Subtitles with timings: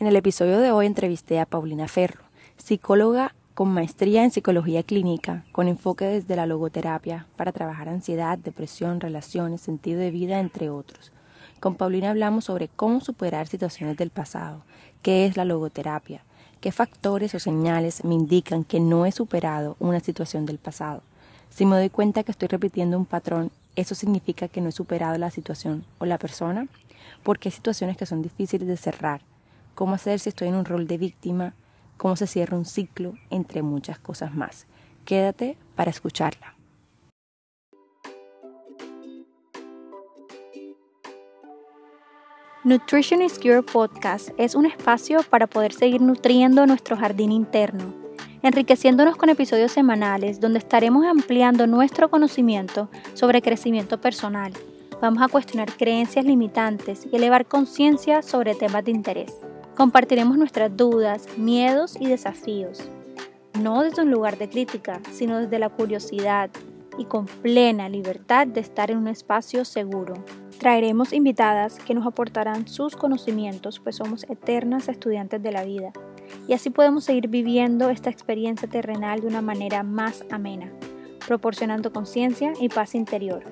[0.00, 2.22] En el episodio de hoy entrevisté a Paulina Ferro,
[2.56, 9.00] psicóloga con maestría en psicología clínica, con enfoque desde la logoterapia para trabajar ansiedad, depresión,
[9.00, 11.10] relaciones, sentido de vida, entre otros.
[11.58, 14.62] Con Paulina hablamos sobre cómo superar situaciones del pasado,
[15.02, 16.22] qué es la logoterapia,
[16.60, 21.02] qué factores o señales me indican que no he superado una situación del pasado.
[21.50, 25.18] Si me doy cuenta que estoy repitiendo un patrón, ¿eso significa que no he superado
[25.18, 26.68] la situación o la persona?
[27.24, 29.22] Porque hay situaciones que son difíciles de cerrar
[29.78, 31.54] cómo hacer si estoy en un rol de víctima,
[31.96, 34.66] cómo se cierra un ciclo, entre muchas cosas más.
[35.04, 36.56] Quédate para escucharla.
[42.64, 47.94] Nutrition is Cure Podcast es un espacio para poder seguir nutriendo nuestro jardín interno,
[48.42, 54.52] enriqueciéndonos con episodios semanales donde estaremos ampliando nuestro conocimiento sobre crecimiento personal.
[55.00, 59.32] Vamos a cuestionar creencias limitantes y elevar conciencia sobre temas de interés.
[59.78, 62.80] Compartiremos nuestras dudas, miedos y desafíos,
[63.62, 66.50] no desde un lugar de crítica, sino desde la curiosidad
[66.98, 70.14] y con plena libertad de estar en un espacio seguro.
[70.58, 75.92] Traeremos invitadas que nos aportarán sus conocimientos, pues somos eternas estudiantes de la vida,
[76.48, 80.72] y así podemos seguir viviendo esta experiencia terrenal de una manera más amena,
[81.24, 83.44] proporcionando conciencia y paz interior.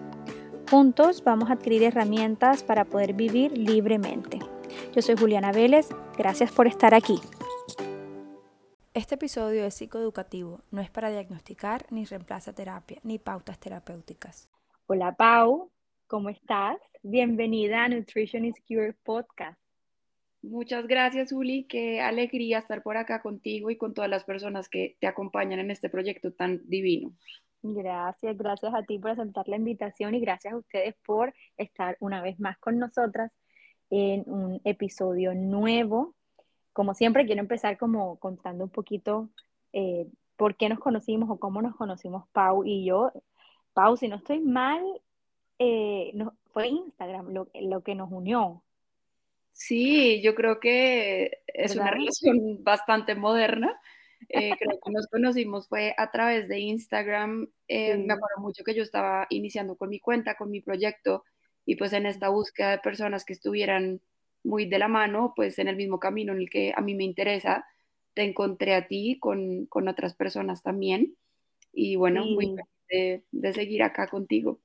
[0.68, 4.40] Juntos vamos a adquirir herramientas para poder vivir libremente.
[4.94, 7.20] Yo soy Juliana Vélez, gracias por estar aquí.
[8.94, 14.48] Este episodio es psicoeducativo, no es para diagnosticar ni reemplaza terapia ni pautas terapéuticas.
[14.86, 15.70] Hola Pau,
[16.06, 16.78] ¿cómo estás?
[17.02, 19.60] Bienvenida a Nutrition is Cure Podcast.
[20.42, 21.64] Muchas gracias, Juli.
[21.64, 25.70] Qué alegría estar por acá contigo y con todas las personas que te acompañan en
[25.70, 27.12] este proyecto tan divino.
[27.62, 32.22] Gracias, gracias a ti por aceptar la invitación y gracias a ustedes por estar una
[32.22, 33.32] vez más con nosotras
[33.90, 36.14] en un episodio nuevo.
[36.72, 39.30] Como siempre, quiero empezar como contando un poquito
[39.72, 40.06] eh,
[40.36, 43.12] por qué nos conocimos o cómo nos conocimos Pau y yo.
[43.72, 44.82] Pau, si no estoy mal,
[45.58, 48.62] eh, no, fue Instagram lo, lo, que nos unió.
[49.50, 53.80] Sí, yo creo que es una relación bastante moderna.
[54.28, 57.48] Eh, creo que nos conocimos fue a través de Instagram.
[57.68, 61.24] Me acuerdo mucho que yo estaba iniciando con mi cuenta, con mi proyecto,
[61.66, 64.00] y pues en esta búsqueda de personas que estuvieran
[64.44, 67.04] muy de la mano, pues en el mismo camino en el que a mí me
[67.04, 67.66] interesa,
[68.14, 71.16] te encontré a ti con, con otras personas también
[71.72, 72.54] y bueno, muy
[72.88, 74.60] feliz de, seguir acá contigo.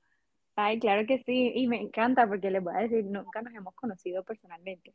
[0.54, 3.74] Ay, claro que sí, y me encanta porque les voy a decir, nunca nos hemos
[3.74, 4.94] conocido personalmente.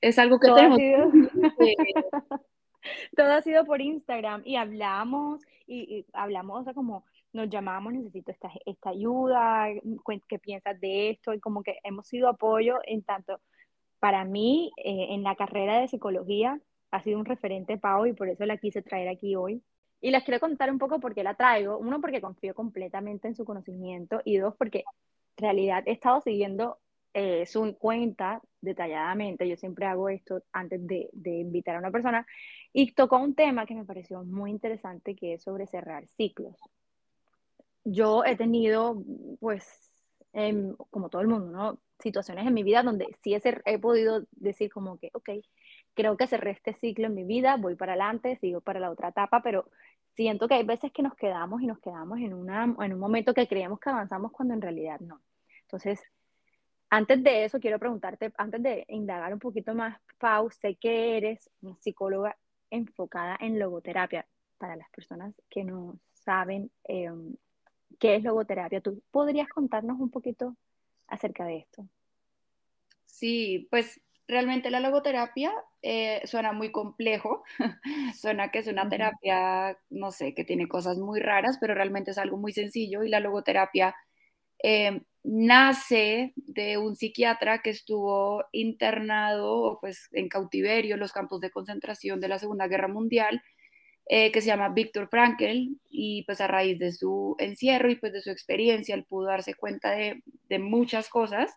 [0.00, 0.78] Es algo que tenemos.
[3.16, 7.92] Todo ha sido por Instagram y hablamos y, y hablamos, o sea, como nos llamamos,
[7.92, 9.66] necesito esta, esta ayuda,
[10.28, 11.34] ¿qué piensas de esto?
[11.34, 13.40] Y como que hemos sido apoyo en tanto,
[13.98, 18.28] para mí, eh, en la carrera de psicología, ha sido un referente Pau y por
[18.28, 19.62] eso la quise traer aquí hoy.
[20.00, 21.78] Y les quiero contar un poco por qué la traigo.
[21.78, 24.84] Uno, porque confío completamente en su conocimiento y dos, porque
[25.36, 26.78] en realidad he estado siguiendo
[27.14, 29.48] eh, su cuenta detalladamente.
[29.48, 32.26] Yo siempre hago esto antes de, de, invitar a una persona.
[32.72, 36.56] Y tocó un tema que me pareció muy interesante, que es sobre cerrar ciclos
[37.84, 39.02] yo he tenido,
[39.40, 39.64] pues,
[40.90, 41.78] como todo el mundo, ¿no?
[42.00, 45.30] Situaciones en mi vida donde sí he, podido decir como que, ok,
[45.94, 49.10] creo que cerré este ciclo en mi vida, voy para adelante, sigo para la otra
[49.10, 49.70] etapa, pero
[50.14, 53.32] siento que hay veces que nos quedamos y nos quedamos en, una, en un momento
[53.32, 55.20] que creemos que avanzamos cuando en realidad no.
[55.62, 56.00] Entonces,
[56.90, 61.50] antes de eso, quiero preguntarte, antes de indagar un poquito más, Pau, sé que eres
[61.60, 62.36] una psicóloga
[62.70, 64.26] enfocada en logoterapia.
[64.58, 67.10] Para las personas que no saben, eh,
[68.04, 68.82] qué es logoterapia.
[68.82, 70.54] ¿Tú podrías contarnos un poquito
[71.06, 71.88] acerca de esto?
[73.06, 73.98] Sí, pues
[74.28, 77.44] realmente la logoterapia eh, suena muy complejo,
[78.20, 82.18] suena que es una terapia, no sé, que tiene cosas muy raras, pero realmente es
[82.18, 83.96] algo muy sencillo y la logoterapia
[84.62, 91.50] eh, nace de un psiquiatra que estuvo internado pues, en cautiverio en los campos de
[91.50, 93.42] concentración de la Segunda Guerra Mundial
[94.06, 98.12] eh, que se llama Víctor Frankel y pues a raíz de su encierro y pues
[98.12, 101.50] de su experiencia él pudo darse cuenta de, de muchas cosas,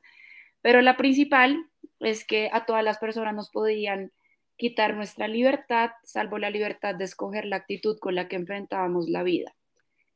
[0.62, 1.66] pero la principal
[2.00, 4.12] es que a todas las personas nos podían
[4.58, 9.24] quitar nuestra libertad, salvo la libertad de escoger la actitud con la que enfrentábamos la
[9.24, 9.56] vida.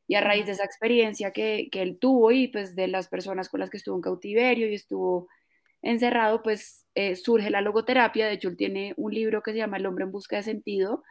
[0.08, 3.50] Y a raíz de esa experiencia que, que, él tuvo y pues de las personas
[3.50, 5.30] con las que estuvo en cautiverio y estuvo
[5.82, 8.28] encerrado, pues eh, surge la logoterapia.
[8.28, 11.04] De hecho, él tiene un libro que se llama El hombre en busca de sentido,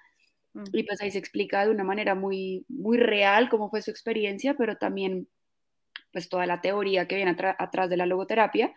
[0.72, 4.54] y pues ahí se explica de una manera muy, muy real cómo fue su experiencia,
[4.54, 5.28] pero también
[6.12, 8.74] pues toda la teoría que viene atrás de la logoterapia.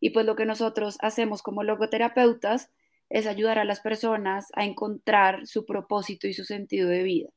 [0.00, 2.70] Y pues lo que nosotros hacemos como logoterapeutas
[3.08, 7.28] es ayudar a las personas a encontrar su propósito y su sentido de vida.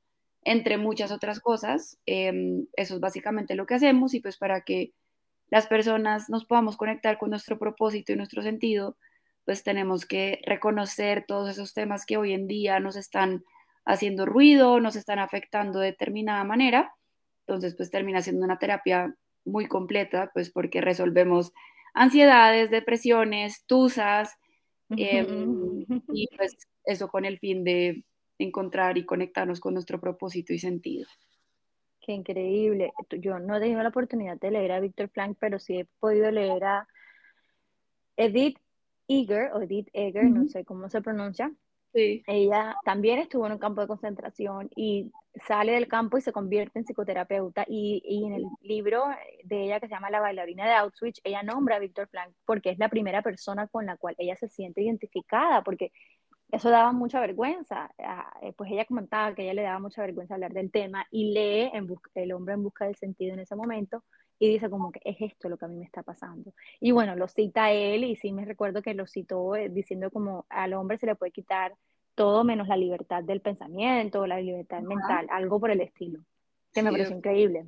[0.43, 4.93] Entre muchas otras cosas, em, eso es básicamente lo que hacemos y pues para que
[5.49, 8.97] las personas nos podamos conectar con nuestro propósito y nuestro sentido,
[9.45, 13.45] pues tenemos que reconocer todos esos temas que hoy en día nos están
[13.87, 16.93] haciendo ruido, nos están afectando de determinada manera.
[17.47, 21.53] Entonces, pues termina siendo una terapia muy completa, pues porque resolvemos
[21.93, 24.37] ansiedades, depresiones, tusas,
[24.89, 28.03] em, y pues eso con el fin de
[28.37, 31.07] encontrar y conectarnos con nuestro propósito y sentido.
[32.01, 32.91] Qué increíble.
[33.19, 36.29] Yo no he tenido la oportunidad de leer a Víctor Frank, pero sí he podido
[36.29, 36.87] leer a
[38.17, 38.57] Edith
[39.07, 41.51] Eger, o Edith Eger, no sé cómo se pronuncia.
[41.97, 42.23] Sí.
[42.27, 45.11] Ella también estuvo en un campo de concentración y
[45.47, 47.65] sale del campo y se convierte en psicoterapeuta.
[47.67, 49.05] Y, y, en el libro
[49.43, 52.69] de ella que se llama La bailarina de Auschwitz, ella nombra a Víctor Frank porque
[52.69, 55.91] es la primera persona con la cual ella se siente identificada, porque
[56.51, 57.89] eso daba mucha vergüenza.
[57.97, 61.07] Ah, eh, pues ella comentaba que a ella le daba mucha vergüenza hablar del tema
[61.09, 64.03] y lee en El hombre en busca del sentido en ese momento
[64.39, 66.53] y dice como que es esto lo que a mí me está pasando.
[66.79, 70.45] Y bueno, lo cita él y sí me recuerdo que lo citó eh, diciendo como
[70.49, 71.73] al hombre se le puede quitar
[72.15, 76.19] todo menos la libertad del pensamiento, la libertad mental, algo por el estilo.
[76.73, 77.65] Que me pareció increíble.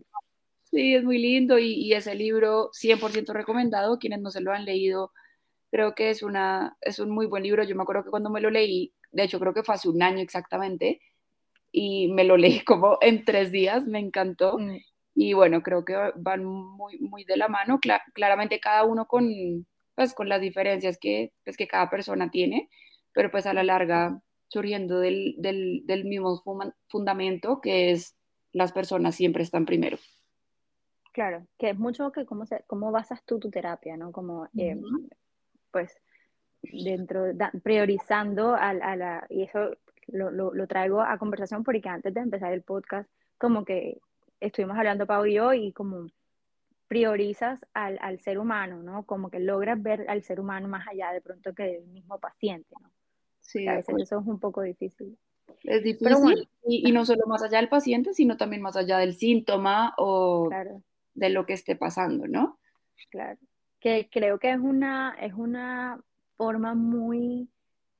[0.63, 4.65] Sí, es muy lindo y, y ese libro 100% recomendado, quienes no se lo han
[4.65, 5.11] leído
[5.71, 7.63] Creo que es, una, es un muy buen libro.
[7.63, 10.01] Yo me acuerdo que cuando me lo leí, de hecho creo que fue hace un
[10.01, 10.99] año exactamente,
[11.71, 14.57] y me lo leí como en tres días, me encantó.
[14.57, 14.77] Mm.
[15.15, 17.79] Y bueno, creo que van muy, muy de la mano,
[18.13, 19.27] claramente cada uno con,
[19.95, 22.69] pues, con las diferencias que, pues, que cada persona tiene,
[23.13, 26.41] pero pues a la larga surgiendo del, del, del mismo
[26.87, 28.15] fundamento que es
[28.51, 29.97] las personas siempre están primero.
[31.11, 34.11] Claro, que es mucho que cómo, se, cómo basas tú tu terapia, ¿no?
[34.11, 34.47] Como
[35.71, 35.95] pues
[36.61, 37.25] dentro,
[37.63, 39.71] priorizando a, la, y eso
[40.07, 43.97] lo, lo, traigo a conversación porque antes de empezar el podcast, como que
[44.39, 46.07] estuvimos hablando Pau y yo y como
[46.87, 49.05] priorizas al, al, ser humano, ¿no?
[49.05, 52.73] Como que logras ver al ser humano más allá de pronto que del mismo paciente,
[52.81, 52.89] ¿no?
[53.39, 53.67] Sí.
[53.67, 55.17] A veces eso es un poco difícil.
[55.63, 59.13] Es difícil y, y, no solo más allá del paciente, sino también más allá del
[59.13, 60.49] síntoma o
[61.13, 62.59] de lo que esté pasando, ¿no?
[63.09, 63.39] Claro
[63.79, 65.99] que creo que es una, es una
[66.35, 67.49] forma muy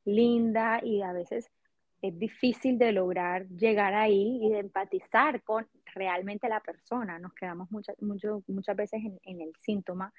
[0.06, 1.50] linda y a veces
[2.02, 7.20] es difícil de lograr llegar ahí y de empatizar con realmente la persona.
[7.20, 10.14] Nos quedamos muchas muchas veces en, el síntoma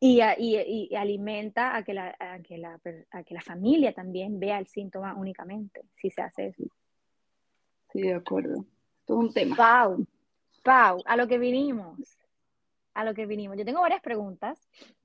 [0.00, 2.16] y, y, alimenta a que, la,
[2.46, 2.80] que la,
[3.10, 6.64] a que la familia también vea el síntoma únicamente, si se hace eso.
[7.92, 8.64] Sí, de acuerdo.
[9.04, 9.56] Todo un tema.
[9.56, 10.06] Pau,
[10.62, 12.18] Pau, a lo que vinimos
[12.94, 13.56] a lo que vinimos.
[13.56, 14.58] Yo tengo varias preguntas.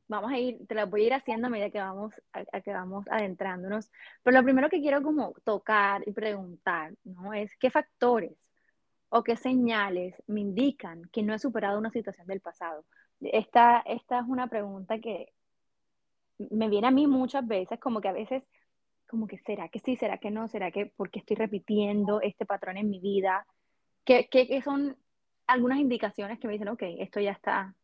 [0.07, 2.71] Vamos a ir, te las voy a ir haciendo a medida que vamos, a, que
[2.71, 3.91] vamos adentrándonos.
[4.23, 7.33] Pero lo primero que quiero como tocar y preguntar, ¿no?
[7.33, 8.31] Es qué factores
[9.09, 12.85] o qué señales me indican que no he superado una situación del pasado.
[13.21, 15.33] Esta, esta es una pregunta que
[16.51, 18.43] me viene a mí muchas veces, como que a veces,
[19.07, 22.77] como que será que sí, será que no, será que porque estoy repitiendo este patrón
[22.77, 23.45] en mi vida,
[24.05, 24.97] ¿Qué, qué, qué son
[25.45, 27.75] algunas indicaciones que me dicen, ok, esto ya está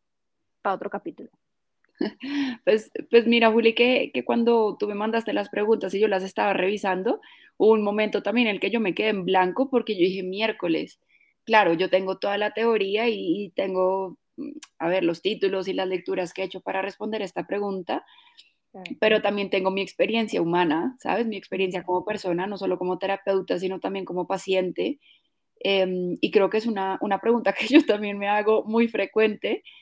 [0.60, 1.30] para otro capítulo.
[2.64, 6.24] Pues, pues mira, Juli, que, que, cuando tú me mandaste las preguntas y yo las
[6.24, 7.20] estaba revisando,
[7.58, 10.24] hubo un momento también en el que yo me quedé en blanco porque yo dije
[10.24, 10.98] miércoles.
[11.46, 14.50] Claro, yo tengo toda la teoría y, tengo, mm,
[14.80, 18.04] a ver, los títulos y las lecturas que he hecho para responder esta pregunta,
[19.00, 21.26] pero también tengo mi experiencia humana, ¿sabes?
[21.26, 25.00] Mi experiencia como persona, no solo como terapeuta, sino también como paciente.
[25.60, 29.62] Em, y creo que es una, una, pregunta que yo también me hago muy frecuente.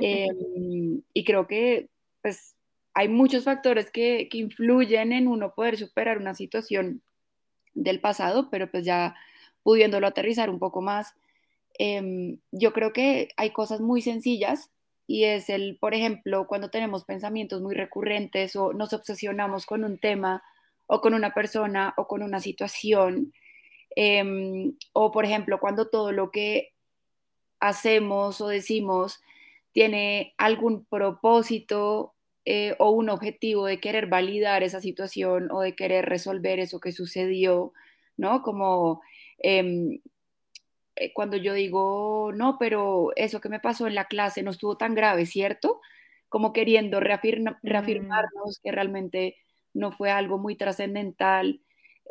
[0.00, 1.88] Em, y creo que
[2.22, 2.56] pues,
[2.94, 7.02] hay muchos factores que, que, influyen en uno poder superar una situación
[7.74, 9.16] del pasado, pero pues ya
[9.68, 11.14] pudiéndolo aterrizar un poco más,
[11.78, 14.70] em, yo creo que hay cosas muy sencillas
[15.06, 19.98] y es el, por ejemplo, cuando tenemos pensamientos muy recurrentes o nos obsesionamos con un
[19.98, 20.42] tema
[20.86, 23.32] o con una persona o con una situación,
[24.00, 26.72] Em, o, por ejemplo, cuando todo lo que
[27.58, 29.20] hacemos o decimos
[29.72, 36.06] tiene algún propósito eh, o un objetivo de querer validar esa situación o de querer
[36.06, 37.72] resolver eso que sucedió,
[38.16, 38.42] ¿no?
[38.42, 39.02] Como
[39.38, 40.00] eh,
[41.14, 44.94] cuando yo digo, no, pero eso que me pasó en la clase no estuvo tan
[44.94, 45.80] grave, ¿cierto?
[46.28, 47.04] Como queriendo mm.
[47.62, 49.36] reafirmarnos que realmente
[49.74, 51.60] no fue algo muy trascendental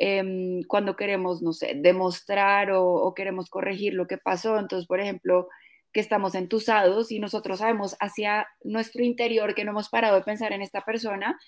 [0.00, 4.58] Em, cuando queremos, no sé, demostrar o, queremos corregir lo que pasó.
[4.58, 5.48] Entonces, por ejemplo,
[5.92, 10.52] que estamos entusados y nosotros sabemos hacia nuestro interior que no hemos parado de pensar
[10.52, 11.38] en esta persona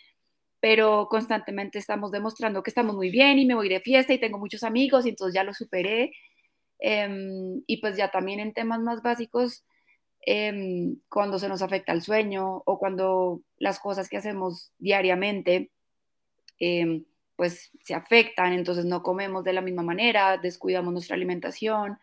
[0.61, 4.39] pero constantemente estamos demostrando que estamos muy bien y me voy de fiesta y tengo
[4.39, 6.13] muchos amigos y entonces ya lo superé.
[6.79, 9.65] Em, y pues ya también en temas más básicos,
[10.23, 15.71] em, cuando se nos afecta el sueño o cuando las cosas que hacemos diariamente
[16.59, 17.05] em,
[17.37, 21.99] pues se afectan, entonces no comemos de la misma manera, descuidamos nuestra alimentación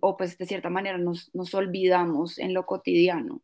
[0.00, 3.42] o pues de cierta manera nos, nos olvidamos en lo cotidiano.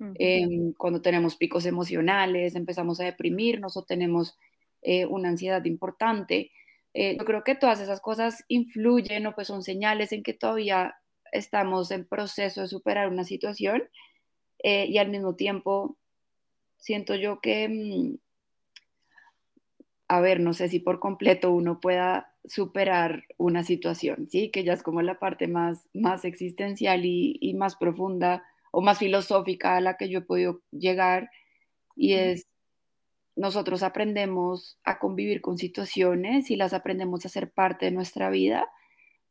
[0.00, 4.38] Em, cuando tenemos picos emocionales, empezamos a deprimirnos o tenemos
[4.82, 6.52] eh, una ansiedad importante.
[6.94, 10.96] Eh, yo creo que todas esas cosas influyen o pues son señales en que todavía
[11.32, 13.82] estamos en proceso de superar una situación
[14.62, 15.96] eh, y al mismo tiempo
[16.76, 18.18] siento yo que, mm,
[20.08, 24.50] a ver, no sé si por completo uno pueda superar una situación, ¿sí?
[24.50, 28.98] Que ya es como la parte más, más existencial y, y más profunda o más
[28.98, 31.30] filosófica a la que yo he podido llegar
[31.96, 32.46] y es
[33.38, 38.68] nosotros aprendemos a convivir con situaciones y las aprendemos a ser parte de nuestra vida,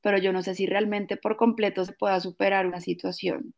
[0.02, 3.54] pero yo no sé si realmente por completo se pueda superar una situación.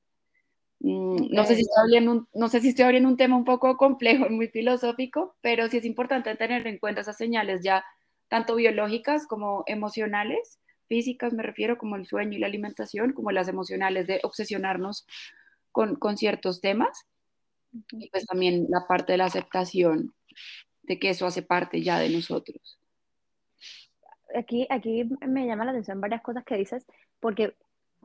[0.79, 3.43] Mm, no, sé si estoy abriendo un, no sé si estoy abriendo un tema un
[3.43, 7.86] poco complejo y muy filosófico, pero sí es importante tener en cuenta esas señales ya
[8.27, 13.48] tanto biológicas como emocionales, físicas me refiero, como el sueño y la alimentación, como las
[13.48, 15.05] emocionales de obsesionarnos
[15.98, 17.05] con, ciertos temas.
[17.91, 20.13] Y pues también la parte de la aceptación
[20.83, 22.79] de que eso hace parte ya de nosotros.
[24.36, 26.86] Aquí, aquí me llama la atención varias cosas que dices,
[27.19, 27.55] porque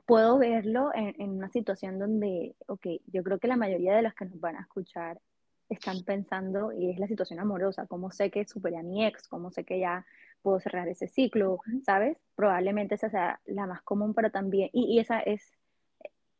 [0.06, 4.14] puedo verlo en, en, una situación donde, ok, yo creo que la mayoría de los
[4.14, 5.20] que nos van a escuchar
[5.68, 9.50] están pensando, y es la situación amorosa, cómo sé que superé a mi ex, cómo
[9.50, 10.06] sé que ya
[10.42, 12.18] puedo cerrar ese ciclo, ¿sabes?
[12.36, 15.54] Probablemente esa sea la más común, pero también, y, y esa es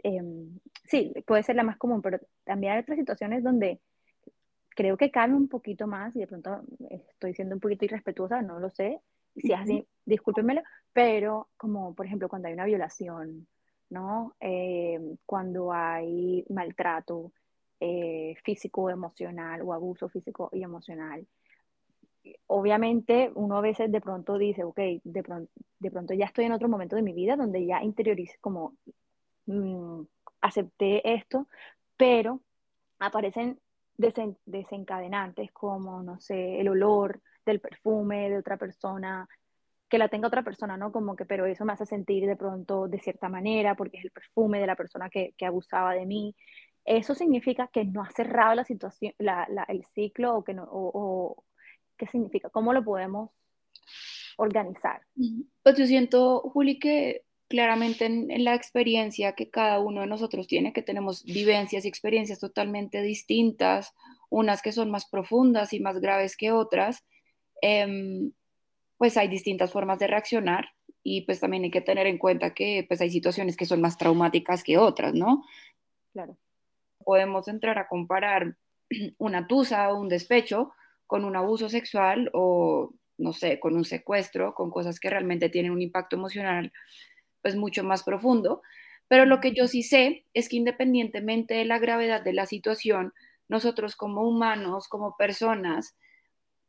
[0.04, 3.80] Em, sí, puede ser la más común, pero también hay otras situaciones donde
[4.70, 8.58] creo que cabe un poquito más, y de pronto estoy siendo un poquito irrespetuosa, no
[8.58, 9.00] lo sé,
[9.36, 10.62] si es así, discúlpenmelo,
[10.92, 13.46] pero como por ejemplo cuando hay una violación,
[13.90, 14.34] ¿no?
[14.40, 17.32] Em, cuando hay maltrato
[17.80, 21.26] eh, físico, emocional o abuso físico y emocional.
[22.46, 26.52] Obviamente uno a veces de pronto dice, ok, de pronto, de pronto ya estoy en
[26.52, 28.74] otro momento de mi vida donde ya interiorice como
[29.46, 30.02] Mm,
[30.44, 31.48] acepté esto,
[31.96, 32.40] pero
[32.98, 33.58] aparecen
[33.96, 39.26] desencadenantes como, no sé, el olor del perfume de otra persona,
[39.88, 40.92] que la tenga otra persona, ¿no?
[40.92, 44.10] Como que, pero eso me hace sentir de pronto de cierta manera, porque es el
[44.10, 46.34] perfume de la persona que, abusaba de mí.
[46.84, 51.42] Eso significa que no ha cerrado la situación, el ciclo, o que no, o,
[51.96, 52.50] ¿qué significa?
[52.50, 53.30] ¿Cómo lo podemos
[54.36, 55.00] organizar?
[55.62, 57.22] Pues yo siento, Juli, que
[57.54, 62.40] claramente en, la experiencia que cada uno de nosotros tiene, que tenemos vivencias y experiencias
[62.40, 63.94] totalmente distintas,
[64.28, 67.04] unas que son más profundas y más graves que otras,
[67.62, 68.32] em,
[68.98, 70.66] pues hay distintas formas de reaccionar
[71.04, 73.98] y pues también hay que tener en cuenta que pues hay situaciones que son más
[73.98, 75.44] traumáticas que otras, ¿no?
[76.12, 76.36] Claro.
[77.04, 78.56] Podemos entrar a comparar
[79.18, 80.72] una tusa o un despecho
[81.06, 85.70] con un abuso sexual o, no sé, con un secuestro, con cosas que realmente tienen
[85.70, 86.72] un impacto emocional
[87.44, 88.62] pues mucho más profundo.
[89.06, 93.12] Pero lo que yo sí sé es que independientemente de la gravedad de la situación,
[93.48, 95.94] nosotros como humanos, como personas,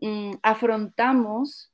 [0.01, 1.71] mm, afrontamos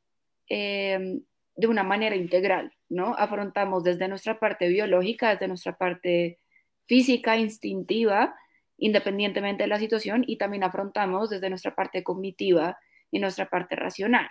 [0.48, 1.24] em,
[1.56, 3.16] de una manera integral, ¿no?
[3.18, 6.38] Afrontamos desde nuestra parte biológica, desde nuestra parte
[6.86, 8.36] física, instintiva,
[8.78, 12.78] independientemente de la situación, y también afrontamos desde nuestra parte cognitiva
[13.10, 14.30] y nuestra parte racional.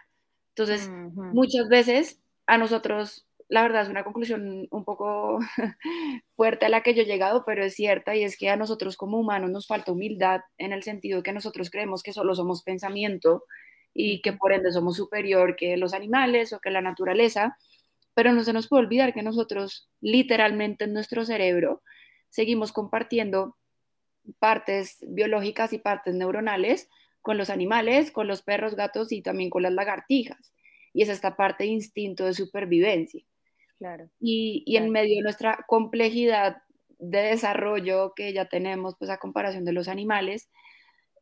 [0.50, 5.40] Entonces, muchas veces a nosotros la verdad es una conclusión un poco
[6.34, 8.96] fuerte a la que yo he llegado, pero es cierta y es que a nosotros
[8.96, 12.62] como humanos nos falta humildad en el sentido de que nosotros creemos que solo somos
[12.62, 13.44] pensamiento
[13.92, 17.58] y que por ende somos superior que los animales o que la naturaleza,
[18.14, 21.82] pero no se nos puede olvidar que nosotros literalmente en nuestro cerebro
[22.28, 23.56] seguimos compartiendo
[24.38, 26.88] partes biológicas y partes neuronales
[27.20, 30.54] con los animales, con los perros, gatos y también con las lagartijas.
[30.92, 33.24] Y es esta parte de instinto de supervivencia.
[34.20, 36.58] Y, en medio de nuestra complejidad
[36.98, 40.50] de desarrollo que ya tenemos, pues a comparación de los animales,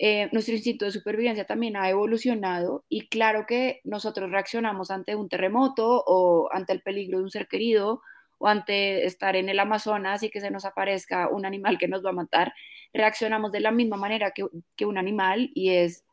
[0.00, 5.29] eh, nuestro instinto de supervivencia también ha evolucionado y claro que nosotros reaccionamos ante un
[5.29, 8.00] terremoto o ante el peligro de un ser querido
[8.38, 12.05] o ante estar en el Amazonas y que se nos aparezca un animal que nos
[12.05, 12.53] va a matar,
[12.93, 14.47] reaccionamos de la misma manera que,
[14.77, 16.05] que un animal y es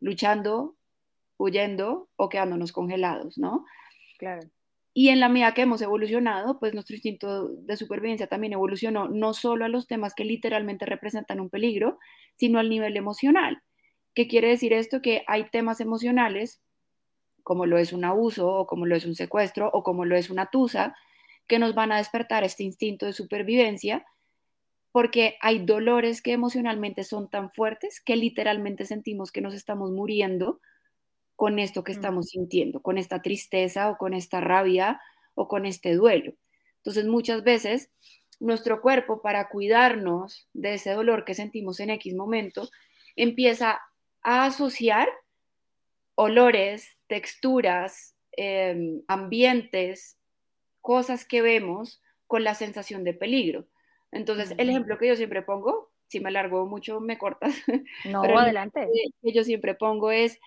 [0.00, 0.76] luchando,
[1.36, 3.66] huyendo o quedándonos congelados, ¿no?
[4.18, 4.48] Claro.
[4.96, 9.34] Y en la medida que hemos evolucionado, pues nuestro instinto de supervivencia también evolucionó no
[9.34, 11.98] solo a los temas que literalmente representan un peligro,
[12.36, 13.60] sino al nivel emocional.
[14.14, 15.02] ¿Qué quiere decir esto?
[15.02, 16.62] Que hay temas emocionales,
[17.42, 20.30] como lo es un abuso o como lo es un secuestro o como lo es
[20.30, 20.94] una tusa,
[21.48, 24.06] que nos van a despertar este instinto de supervivencia
[24.94, 30.60] porque hay dolores que emocionalmente son tan fuertes que literalmente sentimos que nos estamos muriendo
[31.36, 35.00] con esto que estamos sintiendo, con esta tristeza o con esta rabia
[35.34, 36.34] o con este duelo.
[36.76, 37.90] Entonces muchas veces
[38.40, 42.68] nuestro cuerpo para cuidarnos de ese dolor que sentimos en X momento
[43.16, 43.80] empieza
[44.22, 45.08] a asociar
[46.14, 50.16] olores, texturas, em, ambientes,
[50.80, 53.66] cosas que vemos con la sensación de peligro.
[54.12, 57.54] Entonces, el ejemplo que yo siempre pongo, si me alargo mucho, me cortas.
[58.04, 58.88] No, adelante.
[59.22, 60.38] que yo siempre pongo es,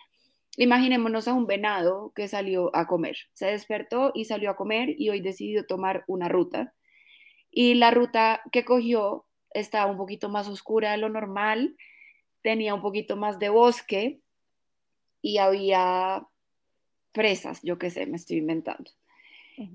[0.58, 3.18] imaginémonos a un venado que salió a comer.
[3.34, 6.74] Se despertó y salió a comer y hoy decidió tomar una ruta.
[7.50, 11.76] Y la ruta que cogió estaba un poquito más oscura de lo normal,
[12.42, 14.20] tenía un poquito más de bosque
[15.22, 16.28] y había
[17.14, 18.92] fresas, yo qué sé, me estoy inventando.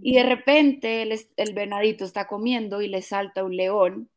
[0.01, 4.11] Y de repente el, venadito está comiendo y le salta un león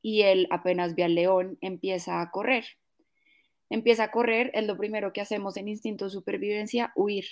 [0.00, 2.64] y él apenas ve al león empieza a correr.
[3.70, 7.26] Empieza a correr, es lo primero que hacemos en instinto de supervivencia, huir.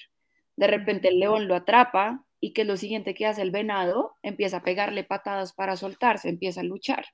[0.57, 4.59] De repente el león lo atrapa y que lo siguiente que hace el venado, empieza
[4.59, 7.07] a pegarle patadas para soltarse, empieza a luchar.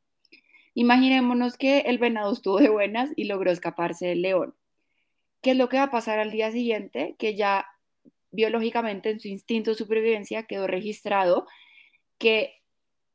[0.75, 4.55] Imaginémonos que el venado estuvo de buenas y logró escaparse del león.
[5.41, 7.14] ¿Qué es lo que va a pasar al día siguiente?
[7.19, 7.67] Que ya
[8.31, 11.47] biológicamente en su instinto de supervivencia quedó registrado
[12.19, 12.62] que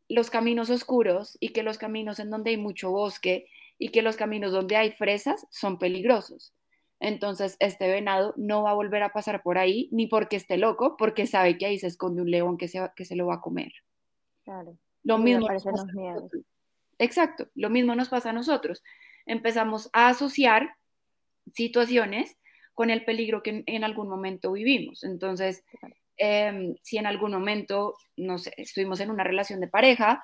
[0.09, 3.47] los caminos oscuros y que los caminos en donde hay mucho bosque
[3.79, 6.53] y que los caminos donde hay fresas son peligrosos.
[6.99, 10.97] Entonces, este venado no va a volver a pasar por ahí, ni porque esté loco,
[10.97, 13.41] porque sabe que ahí se esconde un león que se, que se lo va a
[13.41, 13.71] comer.
[14.43, 14.77] Claro.
[15.03, 15.85] Lo mismo nos pasa
[16.99, 18.83] Exacto, lo mismo nos pasa a nosotros.
[19.25, 20.75] Empezamos a asociar
[21.53, 22.35] situaciones
[22.73, 25.03] con el peligro que en, algún momento vivimos.
[25.03, 25.63] Entonces,
[26.17, 30.23] em, si en algún momento, no sé, estuvimos en una relación de pareja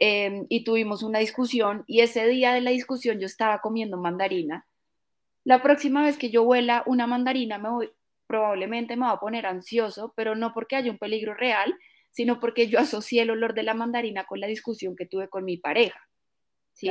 [0.00, 4.66] em, y tuvimos una discusión y ese día de la discusión yo estaba comiendo mandarina,
[5.44, 7.90] la próxima vez que yo vuela una mandarina me voy,
[8.26, 11.74] probablemente me va a poner ansioso, pero no porque haya un peligro real,
[12.10, 15.44] sino porque yo asocié el olor de la mandarina con la discusión que tuve con
[15.44, 16.00] mi pareja.
[16.74, 16.90] ¿sí?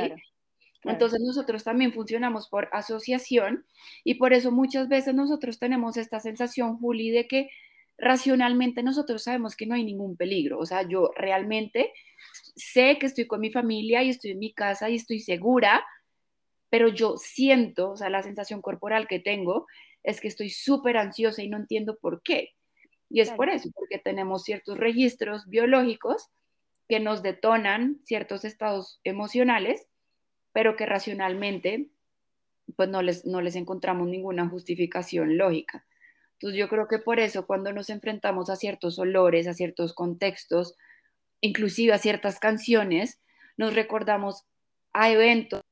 [0.84, 3.66] Entonces nosotros también funcionamos por asociación
[4.04, 7.50] y por eso muchas veces nosotros tenemos esta sensación, Juli, de que
[7.96, 10.58] racionalmente nosotros sabemos que no hay ningún peligro.
[10.58, 11.92] O sea, yo realmente
[12.58, 15.84] sé que estoy con mi familia y estoy en mi casa y estoy segura,
[16.68, 19.66] pero yo siento, o sea, la sensación corporal que tengo
[20.02, 22.50] es que estoy súper ansiosa y no entiendo por qué.
[23.08, 26.28] Y es por eso, porque tenemos ciertos registros biológicos
[26.88, 29.86] que nos detonan ciertos estados emocionales
[30.58, 31.88] pero que racionalmente
[32.74, 35.86] pues no les, no les encontramos ninguna justificación lógica.
[36.32, 40.74] Entonces yo creo que por eso cuando nos enfrentamos a ciertos olores, a ciertos contextos,
[41.40, 43.20] inclusive a ciertas canciones,
[43.56, 44.44] nos recordamos
[44.92, 45.62] a eventos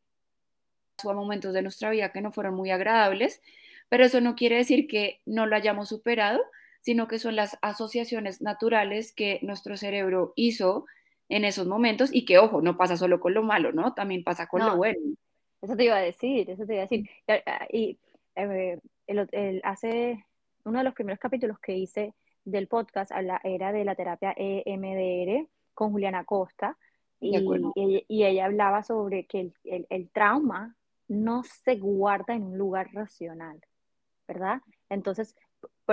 [1.05, 3.40] o a momentos de nuestra vida que no fueron muy agradables,
[3.88, 6.40] pero eso no quiere decir que no lo hayamos superado,
[6.81, 10.87] sino que son las asociaciones naturales que nuestro cerebro hizo
[11.29, 13.94] en esos momentos y que, ojo, no pasa solo con lo malo, ¿no?
[13.94, 14.98] También pasa con lo bueno.
[15.61, 17.09] Eso te iba a decir, eso te iba a decir.
[17.70, 17.98] Y,
[18.37, 20.24] eh, el, hace
[20.64, 23.11] uno de los primeros capítulos que hice del podcast
[23.42, 26.76] era de la terapia EMDR con Juliana Costa
[27.20, 27.36] y,
[28.08, 30.74] y, ella hablaba sobre que el, el, trauma
[31.06, 33.60] no se guarda en un lugar racional,
[34.26, 34.60] ¿verdad?
[34.88, 35.36] Entonces,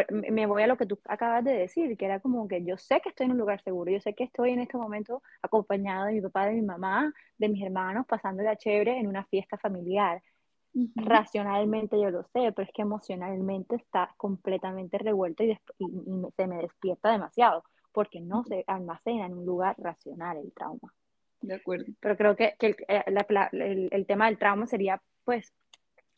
[0.10, 3.00] me voy a lo que tú acabas de decir, que era como que yo sé
[3.02, 6.14] que estoy en un lugar seguro, yo sé que estoy en este momento acompañado de
[6.14, 10.22] mi papá, de mi mamá, de mis hermanos, pasando la chévere en una fiesta familiar.
[10.96, 15.56] Racionalmente yo lo sé, pero es que emocionalmente está completamente revuelto y,
[16.36, 17.64] se me despierta demasiado,
[17.94, 20.94] porque no se almacena en un lugar racional el trauma.
[21.42, 21.86] De acuerdo.
[22.00, 23.06] Pero creo que, que el,
[23.62, 25.54] el, el tema del trauma sería, pues,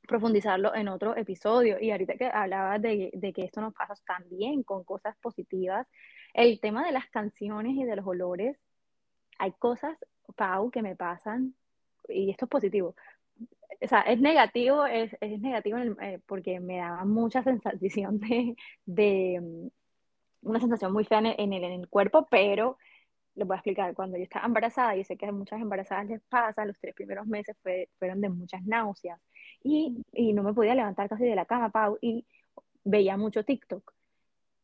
[0.06, 1.78] profundizarlo en otro episodio.
[1.80, 5.88] Y ahorita que hablabas de, de, que esto nos pasa también con cosas positivas,
[6.34, 8.58] el tema de las canciones y de los olores,
[9.38, 9.98] hay cosas,
[10.36, 11.56] Pau, que me pasan,
[12.08, 12.96] y esto es positivo.
[13.82, 19.70] O sea, es negativo, es, es negativo eh, porque me da mucha sensación de, de,
[20.45, 22.77] una sensación muy fea en el, en el cuerpo, pero
[23.36, 26.21] les voy a explicar, cuando yo estaba embarazada, y sé que a muchas embarazadas les
[26.21, 27.55] pasa, los tres primeros meses
[27.99, 29.19] fueron de muchas náuseas
[29.62, 32.25] y, y, no me podía levantar casi de la cama, Pau, y
[32.84, 33.93] veía mucho TikTok.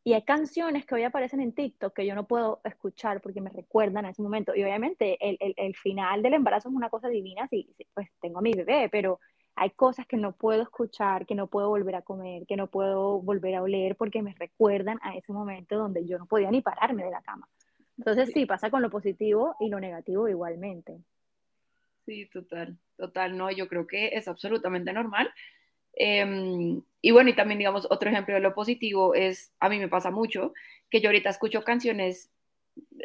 [0.04, 3.50] Y hay canciones que hoy aparecen en TikTok que yo no puedo escuchar porque me
[3.50, 4.54] recuerdan a ese momento.
[4.54, 8.38] Y obviamente el, el, el final del embarazo es una cosa divina, si, pues tengo
[8.38, 9.20] a mi bebé, pero
[9.54, 13.20] hay cosas que no puedo escuchar, que no puedo volver a comer, que no puedo
[13.20, 17.04] volver a oler porque me recuerdan a ese momento donde yo no podía ni pararme
[17.04, 17.48] de la cama.
[17.98, 20.98] Entonces sí, pasa con lo positivo y lo negativo igualmente.
[22.06, 25.32] Sí, total, total, no, yo creo que es absolutamente normal.
[25.94, 29.88] Em, y bueno, y también digamos, otro ejemplo de lo positivo es, a mí me
[29.88, 30.52] pasa mucho,
[30.90, 32.30] que yo ahorita escucho canciones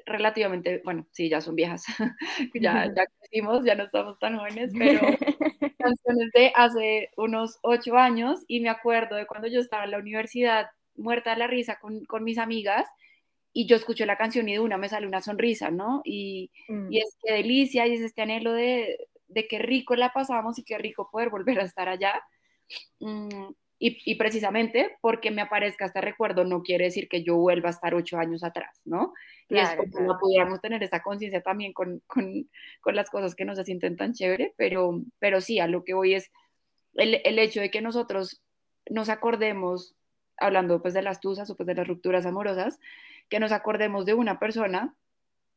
[0.07, 1.85] relativamente, bueno, sí, ya son viejas,
[2.55, 5.01] ya, ya crecimos, ya no estamos tan jóvenes, pero
[5.77, 9.99] canciones de hace unos ocho años y me acuerdo de cuando yo estaba en la
[9.99, 12.87] universidad muerta de la risa con, con mis amigas
[13.53, 16.01] y yo escucho la canción y de una me sale una sonrisa, ¿no?
[16.05, 16.91] Y, mm.
[16.91, 20.63] y es que delicia y es este anhelo de, de qué rico la pasamos y
[20.63, 22.21] qué rico poder volver a estar allá.
[22.99, 27.69] Mm, y, y, precisamente porque me aparezca este recuerdo no quiere decir que yo vuelva
[27.69, 29.13] a estar ocho años atrás, ¿no?
[29.49, 32.49] y es como no pudiéramos tener esa conciencia también con, con,
[32.81, 35.93] con, las cosas que nos se sienten tan chévere, pero, pero sí, a lo que
[35.93, 36.31] voy es
[36.95, 38.41] el, el hecho de que nosotros
[38.89, 39.95] nos acordemos,
[40.37, 42.79] hablando pues de las tusas o pues de las rupturas amorosas,
[43.29, 44.95] que nos acordemos de una persona,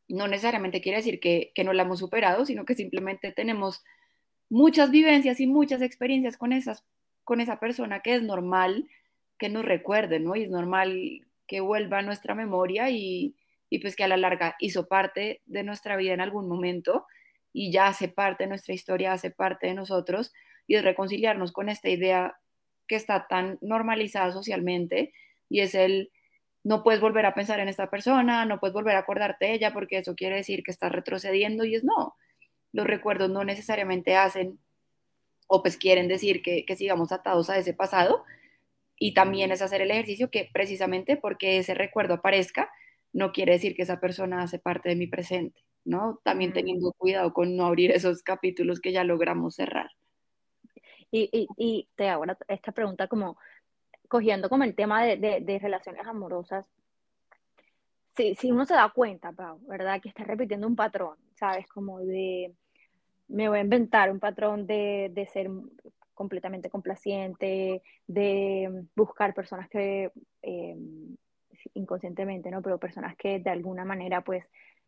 [0.09, 3.83] no necesariamente quiere decir que, que no la hemos superado, sino que simplemente tenemos
[4.49, 6.85] muchas vivencias y muchas experiencias con, esas,
[7.31, 8.89] con esa persona que es normal
[9.39, 10.35] que nos recuerde, ¿no?
[10.35, 13.37] Y es normal que vuelva a nuestra memoria y,
[13.81, 17.07] pues que a la larga hizo parte de nuestra vida en algún momento
[17.53, 20.33] y ya hace parte de nuestra historia, hace parte de nosotros
[20.67, 22.37] y es reconciliarnos con esta idea
[22.89, 25.13] que está tan normalizada socialmente
[25.49, 26.11] y es el
[26.65, 29.73] no puedes volver a pensar en esta persona, no puedes volver a acordarte de ella
[29.73, 32.17] porque eso quiere decir que estás retrocediendo y es no.
[32.73, 34.59] Los recuerdos no necesariamente hacen
[35.53, 38.25] o pues quieren decir que, que sigamos atados a ese pasado
[38.97, 42.71] y también es hacer el ejercicio que precisamente porque ese recuerdo aparezca,
[43.13, 46.21] no quiere decir que esa persona hace parte de mi presente, ¿no?
[46.23, 49.91] También teniendo cuidado con no abrir esos capítulos que ya logramos cerrar.
[51.11, 53.37] Y, y, y te hago esta pregunta como
[54.07, 56.65] cogiendo como el tema de, de, relaciones amorosas,
[58.17, 60.01] si, si, uno se da cuenta, Pau, ¿verdad?
[60.01, 61.67] Que está repitiendo un patrón, ¿sabes?
[61.67, 62.53] Como de,
[63.31, 65.51] me voy a inventar un patrón de, de ser
[66.15, 70.13] completamente complaciente, de buscar personas que,
[70.43, 70.77] eh,
[71.75, 72.63] inconscientemente, ¿no?
[72.63, 74.45] Pero personas que de alguna manera, pues,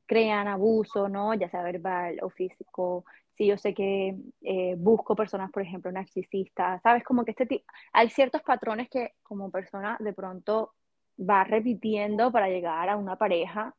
[0.07, 1.35] crean abuso, ¿no?
[1.35, 6.83] Ya sea verbal o físico, si yo sé que eh, busco personas, por ejemplo, narcisistas,
[6.83, 7.03] ¿sabes?
[7.05, 10.75] Como que este tipo, hay ciertos patrones que como persona de pronto
[11.19, 13.75] va repitiendo para llegar a una pareja,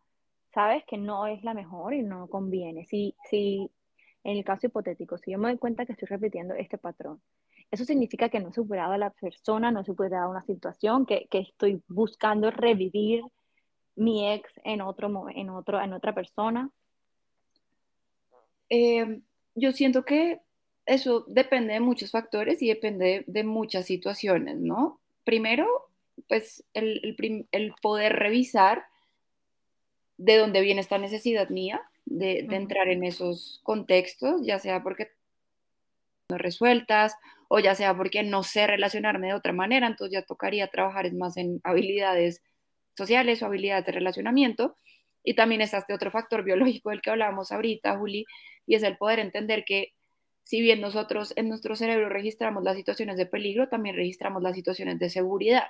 [0.54, 0.84] ¿sabes?
[0.86, 2.86] Que no es la mejor y no conviene.
[2.86, 3.70] Si, si
[4.24, 7.22] en el caso hipotético, si yo me doy cuenta que estoy repitiendo este patrón,
[7.72, 11.28] eso significa que no he superado a la persona, no he superado una situación, que,
[11.32, 13.24] estoy buscando revivir
[13.96, 16.70] mi ex en, otro, en, otro, en otra persona.
[18.70, 19.22] Eh,
[19.56, 20.40] yo siento que
[20.86, 25.00] eso depende de muchos factores y depende de, muchas situaciones, ¿no?
[25.24, 25.68] Primero,
[26.28, 27.16] pues el,
[27.82, 28.86] poder revisar
[30.18, 35.12] de dónde viene esta necesidad mía de, entrar en esos contextos, ya sea porque
[36.30, 37.16] no resueltas
[37.48, 41.38] o ya sea porque no sé relacionarme de otra manera, entonces ya tocaría trabajar más
[41.38, 42.42] en habilidades
[42.96, 44.76] sociales o habilidades de relacionamiento.
[45.24, 48.26] Y también está este otro factor biológico del que hablábamos ahorita, Juli,
[48.66, 49.94] y es el poder entender que
[50.44, 55.00] si bien nosotros en nuestro cerebro registramos las situaciones de peligro, también registramos las situaciones
[55.00, 55.68] de seguridad,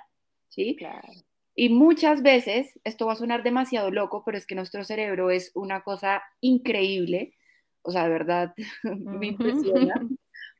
[0.48, 0.74] ¿sí?
[0.76, 1.08] Claro.
[1.54, 5.52] Y muchas veces, esto va a sonar demasiado loco, pero es que nuestro cerebro es
[5.54, 7.34] una cosa increíble,
[7.82, 9.94] o sea, de verdad, me impresiona,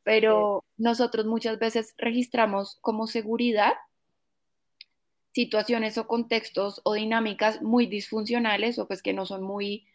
[0.04, 3.72] pero nosotros muchas veces registramos como seguridad
[5.32, 9.88] situaciones o contextos o dinámicas muy disfuncionales o pues que no son muy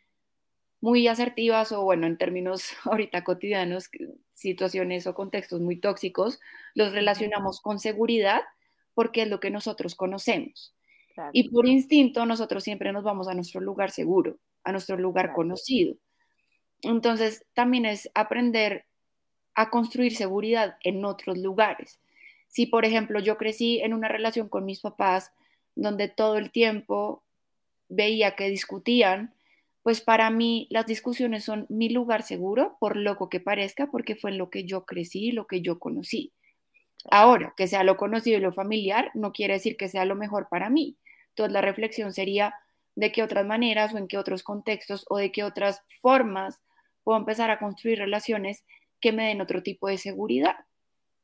[0.81, 3.89] muy asertivas o bueno, en términos ahorita cotidianos,
[4.33, 6.39] situaciones o contextos muy tóxicos,
[6.73, 8.41] los relacionamos con seguridad
[8.93, 10.73] porque es lo que nosotros conocemos.
[11.34, 15.95] Y por instinto nosotros siempre nos vamos a nuestro lugar seguro, a nuestro lugar conocido.
[16.82, 18.86] Entonces también es aprender
[19.55, 21.99] a construir seguridad en otros lugares.
[22.47, 25.32] Si, por ejemplo, yo crecí en una relación con mis papás
[25.75, 27.23] donde todo el tiempo
[27.89, 29.34] veía que discutían,
[29.84, 34.32] pues para mí las discusiones son mi lugar seguro, por loco que parezca, porque fue
[34.32, 36.34] lo que yo crecí, lo que yo conocí.
[37.12, 40.47] Ahora, que sea lo conocido y lo familiar, no quiere decir que sea lo mejor
[40.49, 40.97] para mí.
[41.39, 42.54] Entonces la reflexión sería
[42.95, 46.60] de qué otras maneras o en qué otros contextos o de qué otras formas
[47.04, 48.65] puedo empezar a construir relaciones
[48.99, 50.56] que me den otro tipo de seguridad,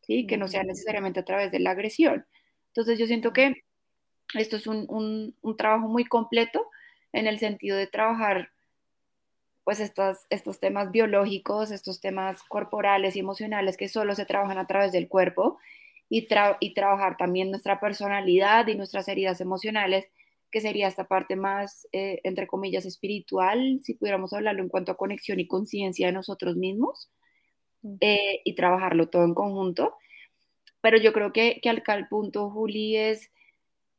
[0.04, 0.26] ¿sí?
[0.26, 2.26] que no sea necesariamente a través de la agresión.
[2.68, 3.66] Entonces yo siento que
[4.36, 6.66] esto es un, un trabajo muy completo
[7.12, 8.52] en el sentido de trabajar
[9.66, 14.68] pues estos, estos temas biológicos, estos temas corporales y emocionales que solo se trabajan a
[14.68, 15.58] través del cuerpo
[16.18, 16.28] y,
[16.62, 20.06] y trabajar también nuestra personalidad y nuestras heridas emocionales,
[20.50, 24.98] que sería esta parte más, eh, entre comillas, espiritual, si pudiéramos hablarlo en cuanto a
[24.98, 27.12] conexión y conciencia de nosotros mismos,
[28.00, 29.96] eh, y trabajarlo todo en conjunto.
[30.80, 33.30] Pero yo creo que, que al, al punto, Juli, es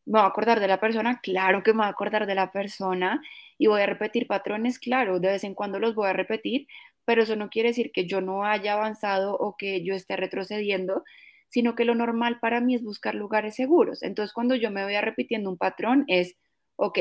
[0.06, 1.20] ¿Me voy a acordar de la persona?
[1.20, 3.20] Claro que me voy a acordar de la persona
[3.58, 6.68] y voy a repetir patrones, claro, de vez en cuando los voy a repetir,
[7.04, 11.02] pero eso no quiere decir que yo no haya avanzado o que yo esté retrocediendo,
[11.56, 14.02] sino que lo normal para mí es buscar lugares seguros.
[14.02, 16.36] Entonces, cuando yo me voy repitiendo un patrón es,
[16.76, 16.98] ok,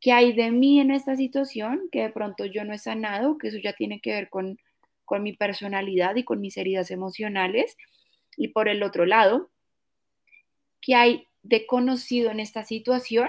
[0.00, 3.36] ¿qué hay de mí en esta situación que de pronto yo no he sanado?
[3.36, 4.58] Que eso ya tiene que ver con,
[5.04, 7.76] con mi personalidad y con mis heridas emocionales.
[8.38, 9.50] Y por el otro lado,
[10.80, 13.28] ¿qué hay de conocido en esta situación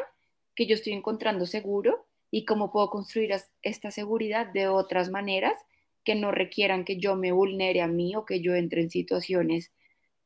[0.55, 3.31] que yo estoy encontrando seguro y cómo puedo construir
[3.63, 5.57] esta seguridad de otras maneras
[6.05, 9.73] que no requieran que yo me vulnere a mí o que yo entre en situaciones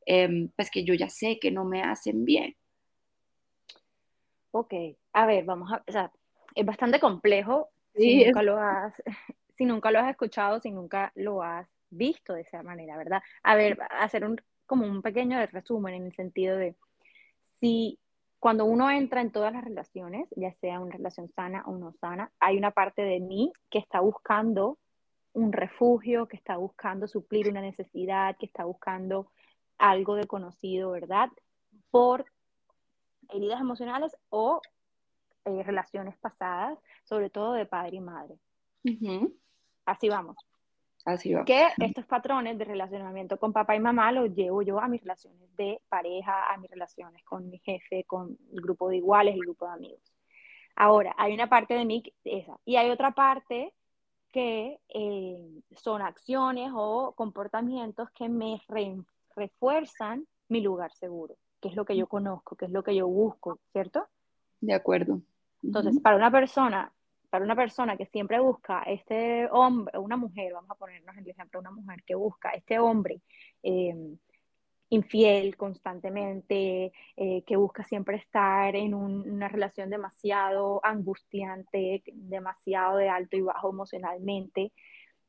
[0.08, 2.56] em, pues que yo ya sé que no me hacen bien.
[4.52, 4.72] Ok,
[5.12, 6.10] a ver, vamos a, o sea,
[6.54, 8.94] es bastante complejo si, nunca lo has,
[9.56, 13.22] si nunca lo has escuchado, si nunca lo has visto de esa manera, ¿verdad?
[13.42, 16.74] A ver, hacer un, como un pequeño resumen en el sentido de,
[17.60, 17.98] si
[18.38, 22.32] cuando uno entra en todas las relaciones, ya sea una relación sana o no sana,
[22.40, 24.78] hay una parte de mí que está buscando
[25.34, 29.30] un refugio, que está buscando suplir una necesidad, que está buscando
[29.78, 31.30] algo de conocido, ¿verdad?
[31.90, 32.26] Por
[33.30, 34.60] heridas emocionales o
[35.44, 38.38] eh, relaciones pasadas, sobre todo de padre y madre.
[39.84, 40.36] Así vamos.
[41.46, 45.56] Que estos patrones de relacionamiento con papá y mamá los llevo yo a mis relaciones
[45.56, 49.44] de pareja, a mis relaciones con mi jefe, con el grupo de iguales y el
[49.46, 50.12] grupo de amigos.
[50.76, 53.72] Ahora, hay una parte de mí, esa, y hay otra parte
[54.30, 58.60] que eh, son acciones o comportamientos que me
[59.36, 63.06] refuerzan mi lugar seguro, que es lo que yo conozco, que es lo que yo
[63.06, 64.06] busco, ¿cierto?
[64.60, 65.20] De acuerdo.
[65.62, 66.92] Entonces, para una persona
[67.30, 71.60] para una persona que siempre busca este hombre, una mujer, vamos a ponernos el ejemplo,
[71.60, 73.20] una mujer que busca este hombre
[73.62, 73.94] eh,
[74.90, 83.36] infiel constantemente, eh, que busca siempre estar en una relación demasiado angustiante, demasiado de alto
[83.36, 84.72] y bajo emocionalmente,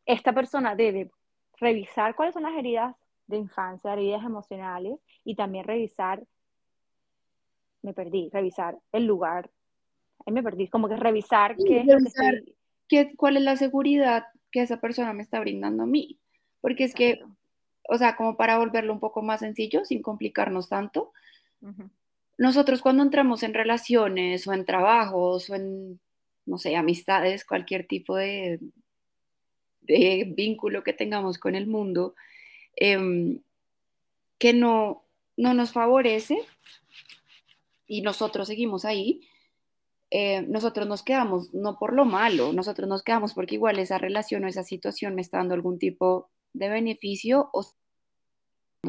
[0.05, 1.11] esta persona debe
[1.57, 2.95] revisar cuáles son las heridas
[3.29, 6.23] de infancia, heridas emocionales, y también revisar,
[7.81, 9.49] me perdí, revisar el lugar.
[10.25, 11.85] Ahí me perdí, como que revisar, qué,
[12.87, 16.19] qué, cuál es la seguridad que esa persona me está brindando a mí.
[16.59, 17.21] Porque es que,
[17.87, 21.13] o sea, como para volverlo un poco más sencillo, sin complicarnos tanto,
[22.37, 25.99] nosotros cuando entramos en relaciones o en trabajos o en,
[26.45, 28.59] no sé, amistades, cualquier tipo de,
[29.81, 32.15] de vínculo que tengamos con el mundo,
[32.79, 33.41] em,
[34.37, 35.03] que no,
[35.37, 36.39] no nos favorece
[37.85, 39.21] y nosotros seguimos ahí,
[40.11, 44.43] eh, nosotros nos quedamos no por lo malo, nosotros nos quedamos porque igual esa relación
[44.43, 47.65] o esa situación me está dando algún tipo de beneficio o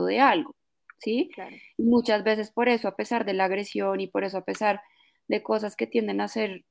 [0.07, 0.55] de algo,
[0.99, 1.31] ¿sí?
[1.77, 4.81] Y muchas veces por eso, a pesar de la agresión y por eso, a pesar
[5.29, 6.65] de cosas que tienden a ser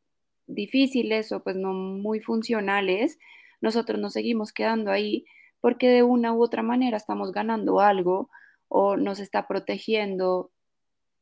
[0.48, 3.20] difíciles o pues no muy funcionales,
[3.62, 5.26] nosotros nos seguimos quedando ahí
[5.62, 8.30] porque de una u otra manera estamos ganando algo
[8.68, 10.52] o nos está protegiendo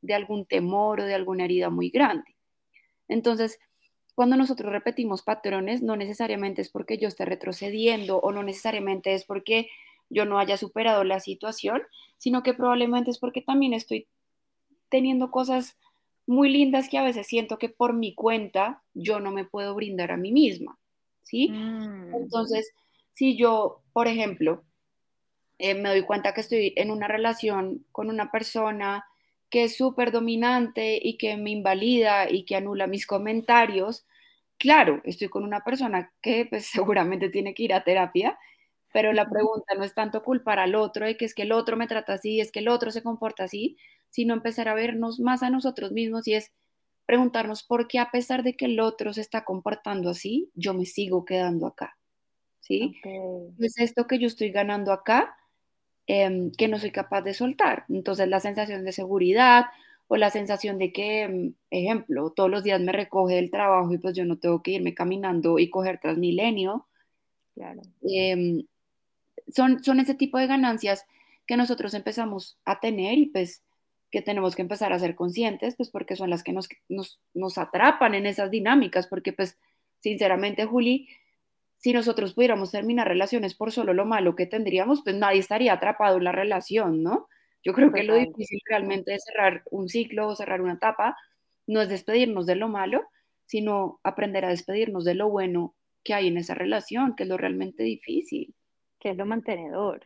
[0.02, 2.36] de algún temor o de alguna herida muy grande.
[3.08, 3.60] Entonces,
[4.16, 9.26] cuando nosotros repetimos patrones, no necesariamente es porque yo esté retrocediendo o no necesariamente es
[9.26, 9.70] porque
[10.10, 11.82] yo no haya superado la situación,
[12.18, 14.08] sino que probablemente es porque también estoy
[14.90, 15.78] teniendo cosas
[16.26, 20.12] muy lindas que a veces siento que por mi cuenta yo no me puedo brindar
[20.12, 20.78] a mí misma,
[21.24, 21.50] ¿sí?
[21.50, 22.16] Mm.
[22.16, 22.74] Entonces,
[23.18, 24.64] si yo, por ejemplo,
[25.60, 29.06] eh, me doy cuenta que estoy en una relación con una persona
[29.50, 34.06] que es súper dominante y que me invalida y que anula mis comentarios,
[34.60, 38.38] claro, estoy con una persona que pues seguramente tiene que ir a terapia,
[38.94, 41.76] pero la pregunta no es tanto culpar al otro de que es que el otro
[41.78, 43.78] me trata así, es que el otro se comporta así,
[44.12, 46.54] sino empezar a vernos más a nosotros mismos y es
[47.08, 50.86] preguntarnos por qué a pesar de que el otro se está comportando así, yo me
[50.86, 51.97] sigo quedando acá.
[52.68, 52.96] ¿Sí?
[53.60, 55.38] Es esto que yo estoy ganando acá
[56.10, 57.84] Em, que no soy capaz de soltar.
[57.90, 59.66] Entonces la sensación de seguridad
[60.08, 63.98] o la sensación de que, em, ejemplo, todos los días me recoge el trabajo y
[63.98, 66.88] pues yo no tengo que irme caminando y coger Transmilenio.
[67.56, 67.82] Claro.
[68.04, 68.64] Em,
[69.54, 71.06] son, son ese tipo de ganancias
[71.46, 73.64] que nosotros empezamos a tener y pues
[74.12, 77.58] que tenemos que empezar a ser conscientes, pues porque son las que nos, nos, nos
[77.58, 79.58] atrapan en esas dinámicas, porque pues
[80.00, 81.10] sinceramente, Juli,
[81.78, 86.18] si nosotros pudiéramos terminar relaciones por solo lo malo que tendríamos, pues nadie estaría atrapado
[86.18, 87.28] en la relación, ¿no?
[87.64, 91.16] Yo creo que lo difícil realmente de cerrar un ciclo o cerrar una etapa
[91.68, 93.04] no es despedirnos de lo malo,
[93.46, 97.38] sino aprender a despedirnos de lo bueno que hay en esa relación, que es lo
[97.38, 98.56] realmente difícil.
[99.00, 100.02] Que es lo mantenedor.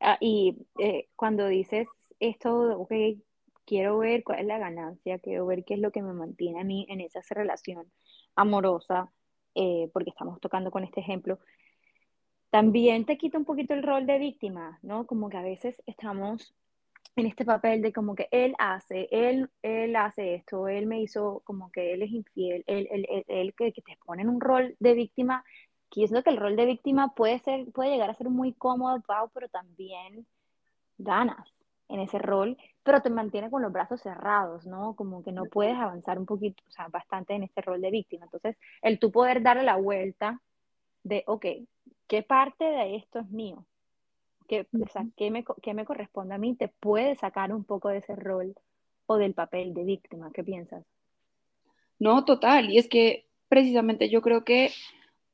[0.00, 1.88] Ah, y eh, cuando dices
[2.20, 2.92] esto, ok,
[3.64, 6.64] quiero ver cuál es la ganancia, quiero ver qué es lo que me mantiene a
[6.64, 7.90] mí en esa relación
[8.36, 9.10] amorosa,
[9.54, 11.38] eh, porque estamos tocando con este ejemplo,
[12.50, 15.06] también te quita un poquito el rol de víctima, ¿no?
[15.06, 16.54] Como que a veces estamos
[17.16, 21.42] en este papel de como que él hace, él, él hace esto, él me hizo
[21.44, 24.94] como que él es infiel, él, él, él, que, te pone en un rol de
[24.94, 25.44] víctima,
[25.90, 29.02] que que el rol de víctima puede ser, puede llegar a ser muy cómodo,
[29.34, 30.26] pero también
[30.98, 31.52] ganas
[31.88, 34.94] en ese rol, pero te mantiene con los brazos cerrados, ¿no?
[34.94, 38.24] Como que no puedes avanzar un poquito, o sea, bastante en ese rol de víctima.
[38.24, 40.40] Entonces, el tú poder darle la vuelta
[41.04, 41.46] de, ok,
[42.06, 43.66] ¿qué parte de esto es mío?
[44.48, 44.66] ¿Qué,
[45.16, 46.56] ¿qué, me, ¿qué, me, corresponde a mí?
[46.56, 48.54] Te puede sacar un poco de ese rol
[49.06, 50.30] o del papel de víctima.
[50.32, 50.84] ¿Qué piensas?
[51.98, 52.70] No, total.
[52.70, 54.70] Y es que precisamente yo creo que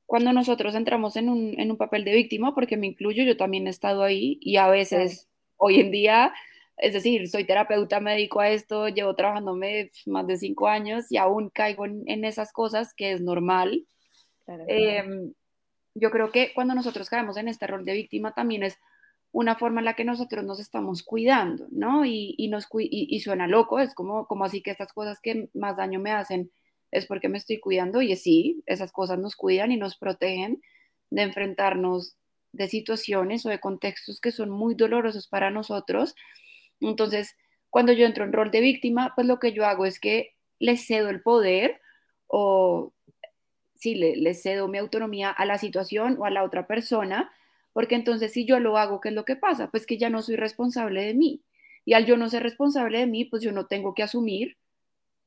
[0.07, 3.67] cuando nosotros entramos en un, en un papel de víctima, porque me incluyo, yo también
[3.67, 5.28] he estado ahí y a veces,
[5.59, 6.33] hoy en día,
[6.79, 11.17] es decir, soy terapeuta, me dedico a esto, llevo trabajándome más de cinco años y
[11.17, 13.85] aún caigo en, esas cosas, que es normal.
[14.67, 15.35] Em,
[15.95, 18.79] yo creo que cuando nosotros caemos en este rol de víctima también es
[19.33, 22.05] una forma en la que nosotros nos estamos cuidando, ¿no?
[22.05, 25.77] Y, y nos, y, suena loco, es como, como así que estas cosas que más
[25.77, 26.51] daño me hacen
[26.91, 30.63] es porque me estoy cuidando y sí, esas cosas nos cuidan y nos protegen
[31.11, 32.17] de enfrentarnos
[32.53, 36.15] de situaciones o de contextos que son muy dolorosos para nosotros.
[36.81, 37.37] Entonces,
[37.71, 40.77] cuando yo entro en rol de víctima, pues lo que yo hago es que le
[40.77, 41.81] cedo el poder
[42.27, 42.93] o
[43.75, 47.31] sí, le, cedo mi autonomía a la situación o a la otra persona
[47.79, 49.71] porque entonces si yo lo hago, ¿qué es lo que pasa?
[49.71, 51.45] Pues que ya no soy responsable de mí.
[51.85, 54.57] Y al yo no ser responsable de mí, pues yo no tengo que asumir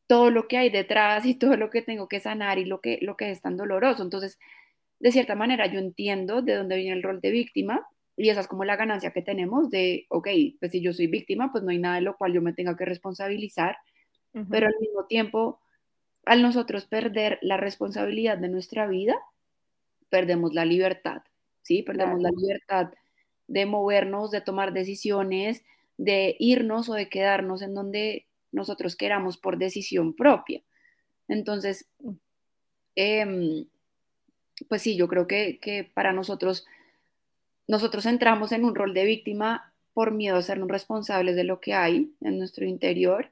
[0.05, 2.99] todo lo que hay detrás y todo lo que tengo que sanar y lo que,
[3.01, 4.03] lo que es tan doloroso.
[4.03, 4.37] Entonces,
[5.01, 8.47] de cierta manera, yo entiendo de dónde viene el rol de víctima y esa es
[8.47, 10.27] como la ganancia que tenemos de, ok,
[10.59, 12.77] pues si yo soy víctima, pues no hay nada de lo cual yo me tenga
[12.77, 13.77] que responsabilizar,
[14.49, 15.59] pero al mismo tiempo,
[16.23, 19.17] al nosotros perder la responsabilidad de nuestra vida,
[20.09, 21.23] perdemos la libertad.
[21.63, 21.81] ¿sí?
[21.81, 22.91] Perdemos la libertad
[23.47, 25.63] de movernos, de tomar decisiones,
[25.97, 30.61] de irnos o de quedarnos en donde nosotros queramos por decisión propia.
[31.27, 31.89] Entonces,
[32.95, 33.65] em,
[34.69, 36.65] pues sí, yo creo que, que, para nosotros,
[37.67, 41.73] nosotros entramos en un rol de víctima por miedo a sernos responsables de lo que
[41.73, 43.29] hay en nuestro interior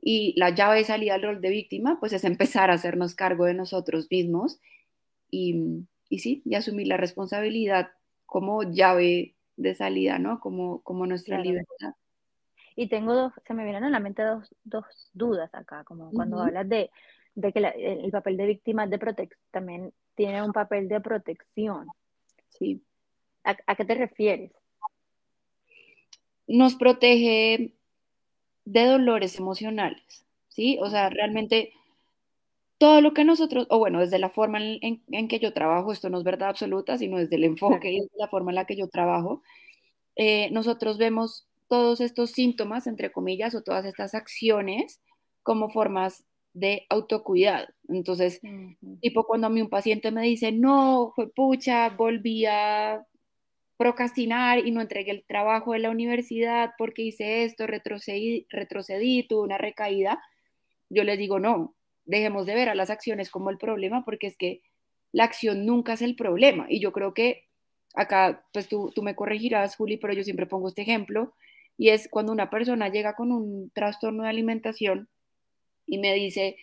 [0.00, 3.44] y la llave de salida al rol de víctima, pues es empezar a hacernos cargo
[3.44, 4.60] de nosotros mismos
[5.30, 7.90] y, y sí, y asumir la responsabilidad
[8.24, 10.40] como llave de salida, ¿no?
[10.40, 11.94] Como, como nuestra libertad.
[12.76, 14.84] Y tengo dos, se me vienen a la mente dos, dos
[15.14, 16.90] dudas acá, como cuando hablas de,
[17.34, 21.86] de que el papel de víctima de protección también tiene un papel de protección.
[22.48, 22.82] Sí.
[23.44, 24.52] ¿A, ¿A, qué te refieres?
[26.48, 27.72] Nos protege
[28.64, 30.78] de dolores emocionales, ¿sí?
[30.80, 31.72] O sea, realmente
[32.78, 36.18] todo lo que nosotros, o bueno, desde la forma en, que yo trabajo, esto no
[36.18, 38.88] es verdad absoluta, sino desde el enfoque y desde la forma en la que yo
[38.88, 39.42] trabajo,
[40.16, 45.00] eh, nosotros vemos todos estos síntomas, entre comillas, o todas estas acciones
[45.42, 46.24] como formas
[46.56, 47.66] de autocuidado.
[47.88, 48.40] Entonces,
[49.02, 53.06] tipo cuando a mí un paciente me dice, no, fue pucha, volví a
[53.76, 59.42] procrastinar y no entregué el trabajo de la universidad porque hice esto, retrocedí, retrocedí, tuve
[59.42, 60.18] una recaída,
[60.88, 61.74] yo les digo, no,
[62.06, 64.62] dejemos de ver a las acciones como el problema, porque es que
[65.12, 66.64] la acción nunca es el problema.
[66.70, 67.48] Y yo creo que
[67.94, 71.34] acá, pues tú, tú me corregirás, Juli, pero yo siempre pongo este ejemplo,
[71.76, 75.10] y es cuando una persona llega con un trastorno de alimentación
[75.86, 76.56] y me dice,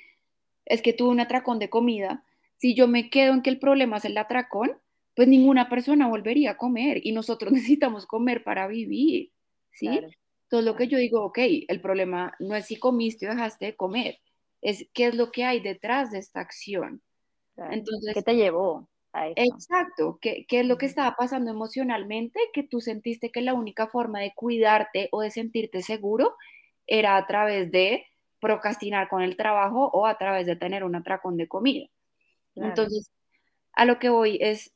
[0.66, 2.24] es que tuve un atracón de comida,
[2.58, 4.78] si yo me quedo en que el problema es el atracón,
[5.16, 9.32] pues ninguna persona volvería a comer y nosotros necesitamos comer para vivir,
[9.72, 9.88] ¿sí?
[9.88, 13.76] Entonces lo que yo digo, ok, el problema no es si comiste o dejaste de
[13.76, 14.20] comer,
[14.62, 17.02] es qué es lo que hay detrás de esta acción.
[17.58, 19.36] Entonces, ¿qué te llevó a eso?
[19.36, 22.40] Exacto, ¿Qué, ¿qué, es lo que estaba pasando emocionalmente?
[22.54, 26.36] Que tú sentiste que la única forma de cuidarte o de sentirte seguro
[26.88, 28.06] era a través de
[28.44, 31.88] procrastinar con el trabajo o a través de tener un atracón de comida.
[32.56, 33.10] Entonces,
[33.72, 34.74] a lo que voy es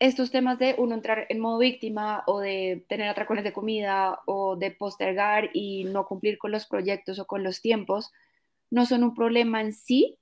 [0.00, 4.56] estos temas de uno entrar en modo víctima o de tener atracones de comida o
[4.56, 8.12] de postergar y no cumplir con los proyectos o con los tiempos,
[8.70, 10.18] no son un problema en sí,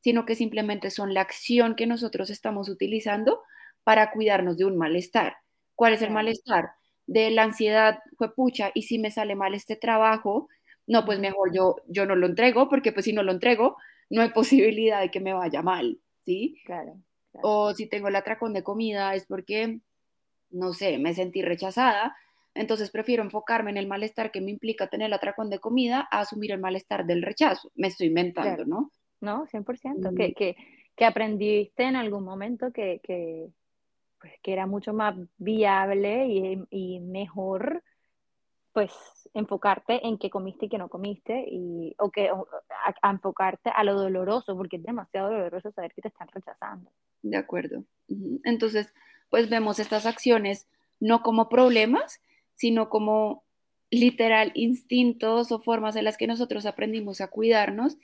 [0.00, 3.40] sino que simplemente son la acción que nosotros estamos utilizando
[3.84, 5.36] para cuidarnos de un malestar.
[5.76, 6.70] ¿Cuál es el malestar?
[7.06, 10.48] De la ansiedad, fue pucha, y si me sale mal este trabajo,
[10.86, 13.76] no, pues mejor yo, yo no lo entrego, porque pues si no lo entrego,
[14.10, 16.60] no hay posibilidad de que me vaya mal, ¿sí?
[16.64, 16.96] Claro.
[17.42, 19.80] O si tengo el atracón de comida es porque,
[20.50, 22.16] no sé, me sentí rechazada,
[22.54, 26.20] entonces prefiero enfocarme en el malestar que me implica tener el atracón de comida a
[26.20, 27.72] asumir el malestar del rechazo.
[27.74, 28.92] Me estoy inventando, ¿no?
[29.20, 30.16] No, 100%.
[30.16, 30.56] Que, que,
[30.94, 33.48] que, aprendiste en algún momento que, que,
[34.20, 37.82] pues, que era mucho más viable y, y mejor
[38.74, 38.92] pues
[39.32, 42.28] enfocarte en qué comiste y qué no comiste y o que
[43.02, 46.90] enfocarte a lo doloroso porque es demasiado doloroso saber que te están rechazando.
[47.22, 47.84] De acuerdo.
[48.44, 48.92] Entonces,
[49.30, 50.68] pues vemos estas acciones
[51.00, 52.20] no como problemas,
[52.54, 53.44] sino como
[53.90, 57.96] literal instintos o formas en las que nosotros aprendimos a cuidarnos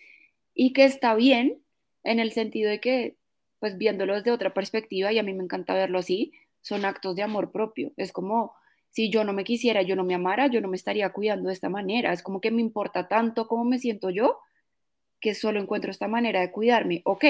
[0.55, 1.61] y que está bien
[2.05, 3.17] en el sentido de que,
[3.59, 7.23] pues viéndolo desde otra perspectiva, y a mí me encanta verlo así, son actos de
[7.23, 7.93] amor propio.
[7.97, 8.55] Es como
[8.91, 11.55] si yo no me quisiera, yo no me amara, yo no me estaría cuidando de
[11.55, 12.13] esta manera.
[12.13, 14.39] Es como que me importa tanto cómo me siento yo
[15.21, 17.03] que solo encuentro esta manera de cuidarme.
[17.05, 17.25] Ok,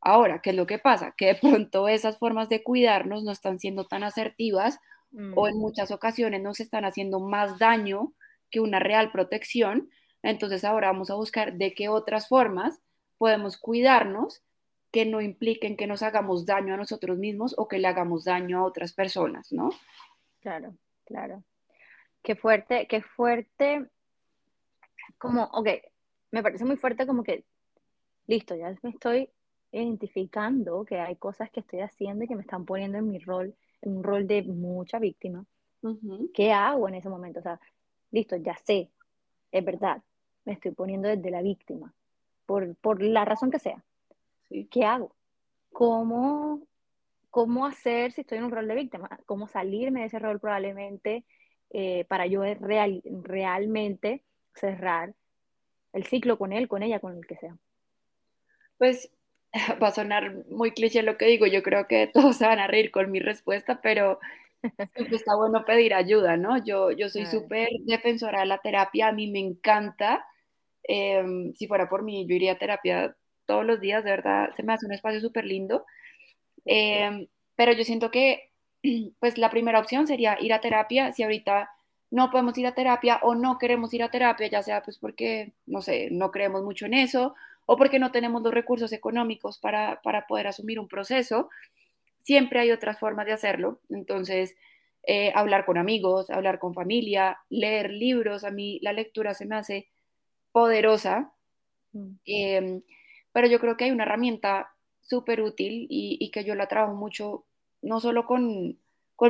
[0.00, 1.14] ahora, ¿qué es lo que pasa?
[1.16, 4.78] Que de pronto esas formas de cuidarnos no están siendo tan asertivas
[5.34, 5.60] o en mm.
[5.60, 8.12] muchas ocasiones nos están haciendo más daño
[8.50, 9.90] que una real protección.
[10.22, 12.80] Entonces ahora vamos a buscar de qué otras formas
[13.18, 14.42] podemos cuidarnos
[14.90, 18.58] que no impliquen que nos hagamos daño a nosotros mismos o que le hagamos daño
[18.58, 19.70] a otras personas, ¿no?
[20.48, 20.74] Claro,
[21.04, 21.44] claro.
[22.22, 23.86] Qué fuerte, qué fuerte.
[25.18, 25.68] Como, ok,
[26.30, 27.44] me parece muy fuerte como que,
[28.26, 29.28] listo, ya me estoy
[29.72, 33.54] identificando que hay cosas que estoy haciendo y que me están poniendo en mi rol,
[33.82, 35.44] en un rol de mucha víctima.
[36.32, 37.40] ¿Qué hago en ese momento?
[37.40, 37.60] O sea,
[38.10, 38.90] listo, ya sé,
[39.52, 40.02] es verdad,
[40.46, 41.92] me estoy poniendo desde la víctima,
[42.46, 43.84] por, por la razón que sea.
[44.70, 45.14] ¿Qué hago?
[45.74, 46.62] ¿Cómo
[47.30, 51.24] cómo hacer si estoy en un rol de víctima, cómo salirme de ese rol probablemente
[51.70, 54.22] eh, para yo real, realmente
[54.54, 55.14] cerrar
[55.92, 57.56] el ciclo con él, con ella, con el que sea.
[58.78, 59.10] Pues
[59.82, 62.66] va a sonar muy cliché lo que digo, yo creo que todos se van a
[62.66, 64.18] reír con mi respuesta, pero
[64.96, 66.62] está bueno pedir ayuda, ¿no?
[66.64, 70.24] Yo, yo soy súper defensora de la terapia, a mí me encanta.
[70.82, 73.16] Em, si fuera por mí, yo iría a terapia
[73.46, 75.86] todos los días, de verdad, se me hace un espacio súper lindo.
[76.64, 78.50] Em, pero yo siento que
[79.20, 81.12] pues la primera opción sería ir a terapia.
[81.12, 81.70] Si ahorita
[82.10, 85.52] no podemos ir a terapia o no queremos ir a terapia, ya sea pues porque,
[85.66, 87.34] no sé, no creemos mucho en eso
[87.66, 91.50] o porque no tenemos los recursos económicos para, para poder asumir un proceso,
[92.20, 93.80] siempre hay otras formas de hacerlo.
[93.90, 94.56] Entonces,
[95.02, 99.56] eh, hablar con amigos, hablar con familia, leer libros, a mí la lectura se me
[99.56, 99.88] hace
[100.50, 101.32] poderosa,
[102.24, 102.82] em,
[103.32, 104.74] pero yo creo que hay una herramienta
[105.08, 107.44] súper útil y, que yo la trabajo mucho,
[107.82, 108.78] no solo con,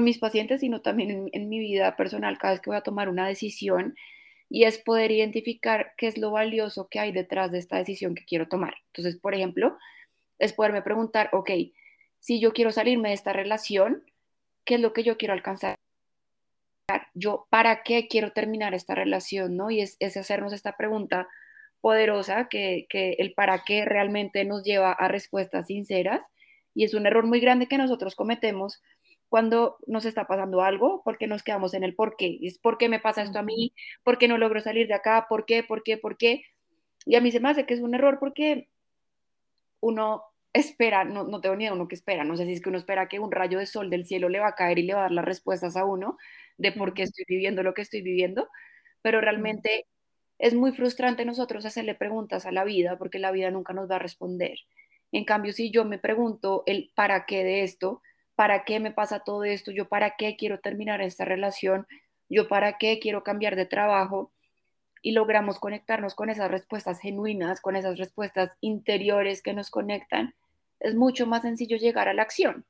[0.01, 3.27] mis pacientes, sino también en, mi vida personal cada vez que voy a tomar una
[3.27, 3.97] decisión
[4.51, 8.25] y es poder identificar qué es lo valioso que hay detrás de esta decisión que
[8.25, 8.75] quiero tomar.
[8.89, 9.79] Entonces, por ejemplo,
[10.39, 11.51] es poderme preguntar, ok,
[12.19, 14.03] si yo quiero salirme de esta relación,
[14.65, 15.77] ¿qué es lo que yo quiero alcanzar?
[17.15, 19.57] Yo, ¿para qué quiero terminar esta relación?
[19.57, 19.71] ¿no?
[19.71, 21.29] Y es, es hacernos esta pregunta
[21.81, 26.23] poderosa que, el para qué realmente nos lleva a respuestas sinceras
[26.75, 28.83] y es un error muy grande que nosotros cometemos
[29.29, 32.39] cuando nos está pasando algo, porque nos quedamos en el por qué.
[32.43, 35.27] Es por qué me pasa esto a mí, por qué no logro salir de acá,
[35.29, 36.45] por qué, por qué, por qué.
[37.05, 38.69] Y a mí se me hace que es un error porque
[39.81, 40.23] uno
[40.53, 42.79] espera, no, no tengo ni idea uno que espera, no sé si es que uno
[42.79, 45.01] espera que un rayo de sol del cielo le va a caer y le va
[45.01, 46.17] a dar las respuestas a uno
[46.57, 48.49] de por qué estoy viviendo lo que estoy viviendo,
[49.03, 49.87] pero realmente
[50.39, 53.97] es muy frustrante nosotros hacerle preguntas a la vida porque la vida nunca nos va
[53.97, 54.59] a responder.
[55.13, 58.03] En cambio, si yo me pregunto el para qué de esto,
[58.35, 61.87] para qué me pasa todo esto, yo para qué quiero terminar esta relación,
[62.29, 64.33] yo para qué quiero cambiar de trabajo,
[65.03, 70.35] y logramos conectarnos con esas respuestas genuinas, con esas respuestas interiores que nos conectan,
[70.81, 72.65] es mucho más sencillo llegar a la acción.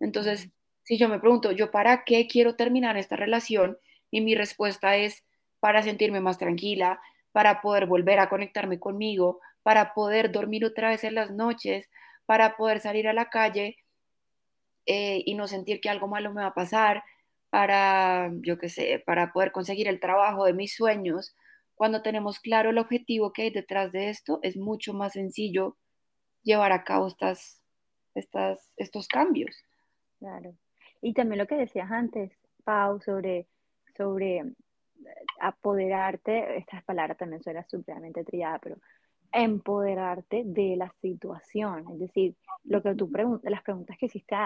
[0.00, 0.50] Entonces,
[0.82, 3.78] si yo me pregunto, yo para qué quiero terminar esta relación,
[4.10, 5.24] y mi respuesta es,
[5.64, 7.00] para sentirme más tranquila,
[7.32, 11.88] para poder volver a conectarme conmigo, para poder dormir otra vez en las noches,
[12.26, 13.78] para poder salir a la calle
[14.84, 17.02] eh, y no sentir que algo malo me va a pasar,
[17.48, 21.34] para, yo qué sé, para poder conseguir el trabajo de mis sueños.
[21.76, 25.78] Cuando tenemos claro el objetivo que hay detrás de esto, es mucho más sencillo
[26.42, 27.62] llevar a cabo estas,
[28.14, 29.56] estas, estos cambios.
[30.18, 30.54] Claro.
[31.00, 32.32] Y también lo que decías antes,
[32.64, 33.46] Pau, sobre,
[33.96, 34.42] sobre
[35.40, 38.76] apoderarte, esta palabra también suena supremamente trillada, pero
[39.32, 41.84] empoderarte de la situación.
[41.92, 44.36] Es decir, lo que tú preguntas, las preguntas que hiciste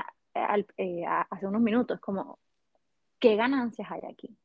[0.76, 2.38] eh, hace unos minutos, como,
[3.18, 4.36] ¿qué ganancias hay aquí?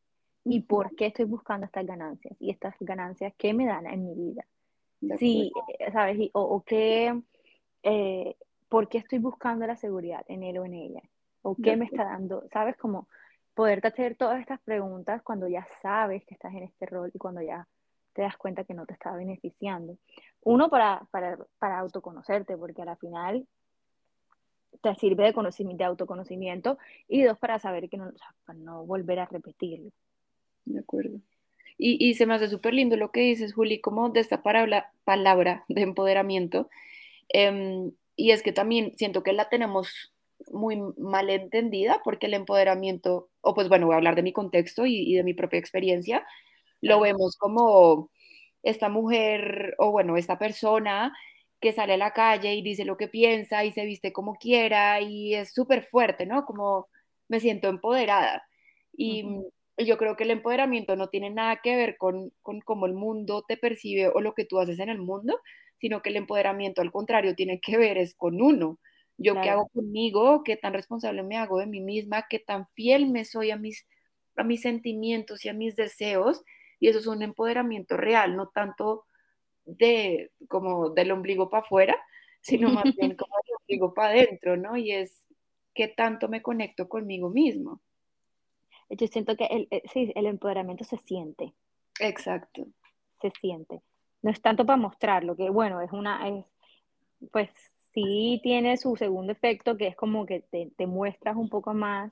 [0.45, 2.36] ¿Y por qué estoy buscando estas ganancias?
[2.39, 4.45] ¿Y estas ganancias qué me dan en mi vida?
[5.18, 6.30] Sí, eh, ¿sabes?
[6.34, 7.22] o, o qué,
[7.84, 8.36] eh,
[8.68, 11.01] ¿por qué estoy buscando la seguridad en él o en ella?
[11.41, 12.45] ¿O qué me está dando?
[12.51, 12.78] ¿Sabes?
[12.78, 13.07] Como
[13.54, 17.41] poderte hacer todas estas preguntas cuando ya sabes que estás en este rol y cuando
[17.41, 17.68] ya
[18.14, 19.97] te das cuenta que no te está beneficiando.
[20.41, 23.47] Uno, para, para, para autoconocerte, porque a la final
[24.82, 26.78] te sirve de, conocimiento, de autoconocimiento,
[27.08, 28.12] y dos, para saber que no,
[28.45, 29.91] para no volver a repetirlo.
[30.66, 31.20] De acuerdo.
[31.78, 34.91] Y, y se me hace súper lindo lo que dices, Juli, como de esta palabra,
[35.04, 36.70] palabra de empoderamiento.
[37.30, 40.12] Em, y es que también siento que la tenemos
[40.54, 44.86] muy mal entendida porque el empoderamiento, o pues bueno, voy a hablar de mi contexto
[44.86, 46.26] y, y de mi propia experiencia,
[46.82, 48.12] lo vemos como
[48.64, 51.14] esta mujer o bueno, esta persona
[51.60, 55.01] que sale a la calle y dice lo que piensa y se viste como quiera
[55.01, 56.45] y es súper fuerte, ¿no?
[56.45, 56.88] Como
[57.30, 58.43] me siento empoderada.
[58.95, 59.26] Y
[59.78, 63.43] yo creo que el empoderamiento no tiene nada que ver con, con cómo el mundo
[63.47, 65.39] te percibe o lo que tú haces en el mundo,
[65.80, 68.80] sino que el empoderamiento al contrario tiene que ver es con uno.
[69.18, 73.09] Yo qué hago conmigo, qué tan responsable me hago de mí misma, qué tan fiel
[73.09, 73.88] me soy a mis,
[74.36, 76.43] a mis sentimientos y a mis deseos
[76.84, 79.05] y eso es un empoderamiento real, no tanto
[79.64, 81.95] de como del ombligo para afuera,
[82.41, 84.76] sino más bien como del ombligo para adentro, ¿no?
[84.76, 85.26] Y es
[85.74, 87.80] qué tanto me conecto conmigo mismo.
[88.89, 91.53] Yo siento que el, eh, sí, el empoderamiento se siente.
[92.01, 92.68] Exacto.
[93.22, 93.82] Se siente.
[94.22, 96.45] No es tanto para mostrarlo, que bueno, es una, es,
[97.32, 97.49] pues
[97.93, 102.11] sí tiene su segundo efecto, que es como que te, te muestras un poco más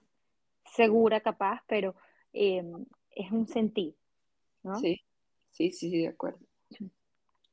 [0.65, 1.95] segura, capaz, pero
[2.34, 3.95] em, es un sentir.
[4.79, 5.01] Sí,
[5.47, 6.39] sí, sí, de acuerdo.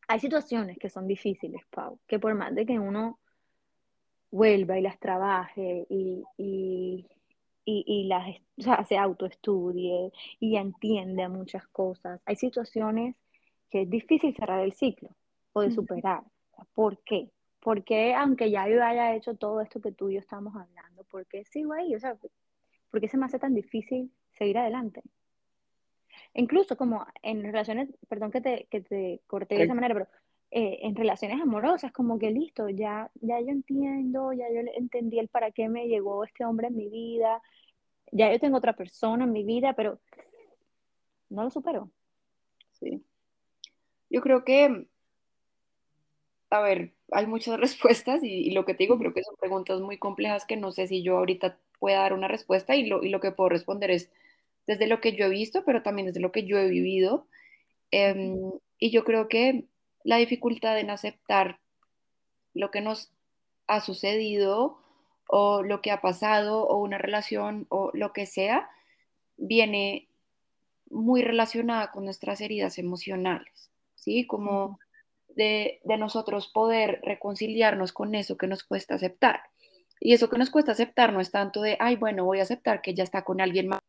[0.06, 3.18] Hay situaciones que son difíciles, Pau, que por más de que uno
[4.30, 7.06] vuelva y las trabaje y, y,
[7.64, 10.10] y, las, o sea, se autoestudie
[10.40, 13.16] y entiende muchas cosas, hay situaciones
[13.70, 15.10] que es difícil cerrar el ciclo
[15.52, 16.22] o de superar.
[16.74, 17.28] ¿Por qué?
[17.68, 21.26] Porque aunque ya yo haya hecho todo esto que tú y yo estamos hablando, ¿por
[21.26, 21.94] qué sigo ahí?
[21.94, 22.16] O sea,
[22.90, 25.02] ¿por qué se me hace tan difícil seguir adelante?
[26.32, 30.06] incluso como en relaciones, perdón que te, que te corté de esa manera, pero
[30.50, 35.28] eh, en relaciones amorosas, como que listo, ya, ya yo entiendo, ya yo entendí el
[35.28, 37.42] para qué me llegó este hombre en mi vida,
[38.12, 40.00] ya yo tengo otra persona en mi vida, pero
[41.28, 41.90] no lo supero.
[42.72, 43.04] Sí.
[44.08, 44.88] Yo creo que,
[46.50, 49.98] a ver, hay muchas respuestas y, lo que te digo, creo que son preguntas muy
[49.98, 53.20] complejas que no sé si yo ahorita pueda dar una respuesta y lo, y lo
[53.20, 54.10] que puedo responder es
[54.66, 57.26] desde lo que yo he visto, pero también desde lo que yo he vivido.
[57.90, 59.64] Em, y yo creo que
[60.04, 61.58] la dificultad en aceptar
[62.54, 63.10] lo que nos
[63.66, 64.78] ha sucedido
[65.28, 68.68] o lo que ha pasado o una relación o lo que sea,
[69.36, 70.08] viene
[70.90, 74.26] muy relacionada con nuestras heridas emocionales, ¿sí?
[74.26, 74.78] Como
[75.38, 79.42] de, de, nosotros poder reconciliarnos con eso que nos cuesta aceptar.
[80.00, 82.82] Y eso que nos cuesta aceptar no es tanto de, ay, bueno, voy a aceptar
[82.82, 83.80] que ya está con alguien más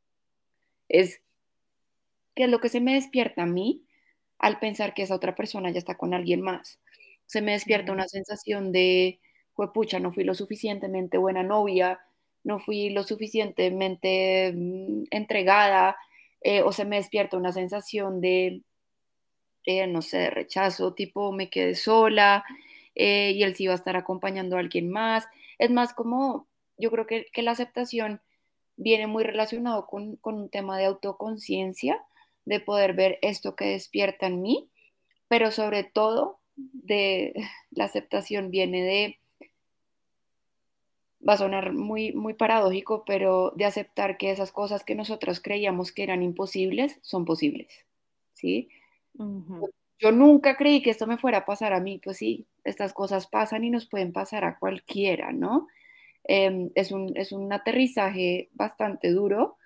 [0.90, 1.22] es
[2.36, 3.86] qué es lo que se me despierta a mí
[4.40, 6.80] al pensar que esa otra persona ya está con alguien más.
[7.26, 9.20] Se me despierta una sensación de,
[9.74, 12.00] pucha, no fui lo suficientemente buena novia,
[12.44, 15.98] no fui lo suficientemente mm, entregada,
[16.42, 18.64] eh, o se me despierta una sensación de,
[19.66, 22.44] eh, no sé, rechazo, tipo me quedé sola
[22.96, 25.28] eh, y él sí va a estar acompañando a alguien más.
[25.58, 26.48] Es más como,
[26.78, 28.22] yo creo que, que la aceptación
[28.80, 32.02] viene muy relacionado con, un tema de autoconciencia,
[32.46, 34.70] de poder ver esto que despierta en mí,
[35.28, 37.34] pero sobre todo de
[37.72, 39.20] la aceptación viene de,
[41.28, 45.92] va a sonar muy, muy paradójico, pero de aceptar que esas cosas que nosotros creíamos
[45.92, 47.86] que eran imposibles son posibles,
[48.32, 48.70] ¿sí?
[50.00, 53.28] Yo nunca creí que esto me fuera a pasar a mí, pues sí, estas cosas
[53.28, 55.68] pasan y nos pueden pasar a cualquiera, ¿no?
[56.24, 59.58] Em, es, un, es, un, aterrizaje bastante duro,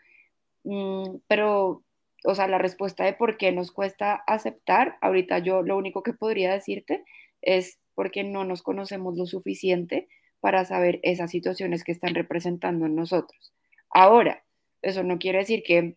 [0.64, 1.84] mm, pero,
[2.24, 6.14] o sea, la respuesta de por qué nos cuesta aceptar, ahorita yo lo único que
[6.14, 7.04] podría decirte
[7.42, 10.08] es porque no nos conocemos lo suficiente
[10.40, 13.54] para saber esas situaciones que están representando en nosotros.
[13.90, 14.44] Ahora,
[14.82, 15.96] eso no quiere decir que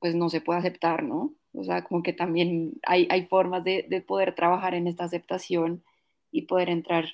[0.00, 1.34] pues no se pueda aceptar, ¿no?
[1.54, 5.82] O sea, como que también hay, hay formas de, de poder trabajar en esta aceptación
[6.30, 7.06] y poder entrar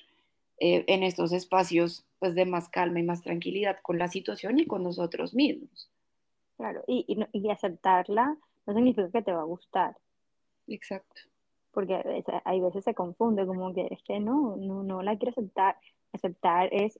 [0.59, 4.65] eh, en estos espacios pues de más calma y más tranquilidad con la situación y
[4.65, 5.89] con nosotros mismos.
[6.57, 9.97] Claro, y, y, aceptarla no significa que te va a gustar.
[10.67, 11.21] Exacto.
[11.71, 12.01] porque
[12.45, 15.77] hay veces se confunde, como que es que no, no, no la quiero aceptar.
[16.13, 16.99] Aceptar es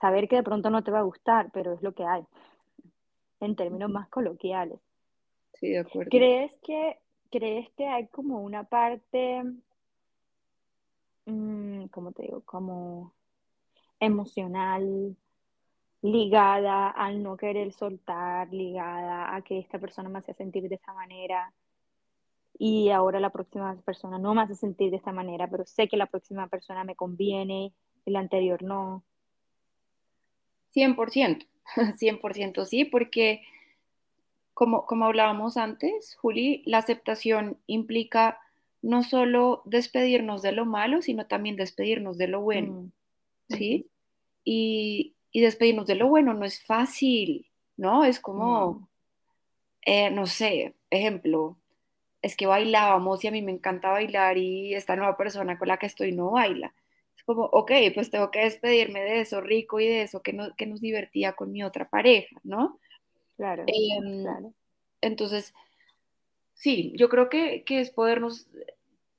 [0.00, 2.24] saber que de pronto no te va a gustar, pero es lo que hay,
[3.40, 4.78] en términos más coloquiales.
[5.54, 6.10] Sí, de acuerdo.
[6.10, 6.98] ¿Crees que,
[7.30, 9.42] crees que hay como una parte,
[11.26, 12.42] mmm, ¿cómo te digo?
[12.44, 13.14] Como
[14.00, 15.16] emocional,
[16.02, 20.92] ligada al no querer soltar, ligada a que esta persona me hace sentir de esa
[20.92, 21.52] manera
[22.58, 25.96] y ahora la próxima persona no me hace sentir de esta manera, pero sé que
[25.96, 27.72] la próxima persona me conviene
[28.04, 29.04] y la anterior no.
[30.70, 31.46] 100%,
[31.96, 33.42] 100% sí, porque
[34.58, 38.40] como, como hablábamos antes, Juli, la aceptación implica
[38.82, 43.54] no solo despedirnos de lo malo, sino también despedirnos de lo bueno, mm.
[43.54, 43.86] ¿sí?
[44.42, 47.46] Y, y, despedirnos de lo bueno no es fácil,
[47.76, 48.04] ¿no?
[48.04, 48.88] Es como,
[49.82, 51.56] eh, no sé, ejemplo,
[52.20, 55.76] es que bailábamos y a mí me encanta bailar y esta nueva persona con la
[55.76, 56.74] que estoy no baila
[57.28, 60.64] como, ok, pues tengo que despedirme de eso rico y de eso que, no, que
[60.64, 62.80] nos divertía con mi otra pareja, ¿no?
[63.38, 64.52] Claro, em, claro.
[65.00, 65.54] Entonces,
[66.52, 68.48] sí, yo creo que, que es podernos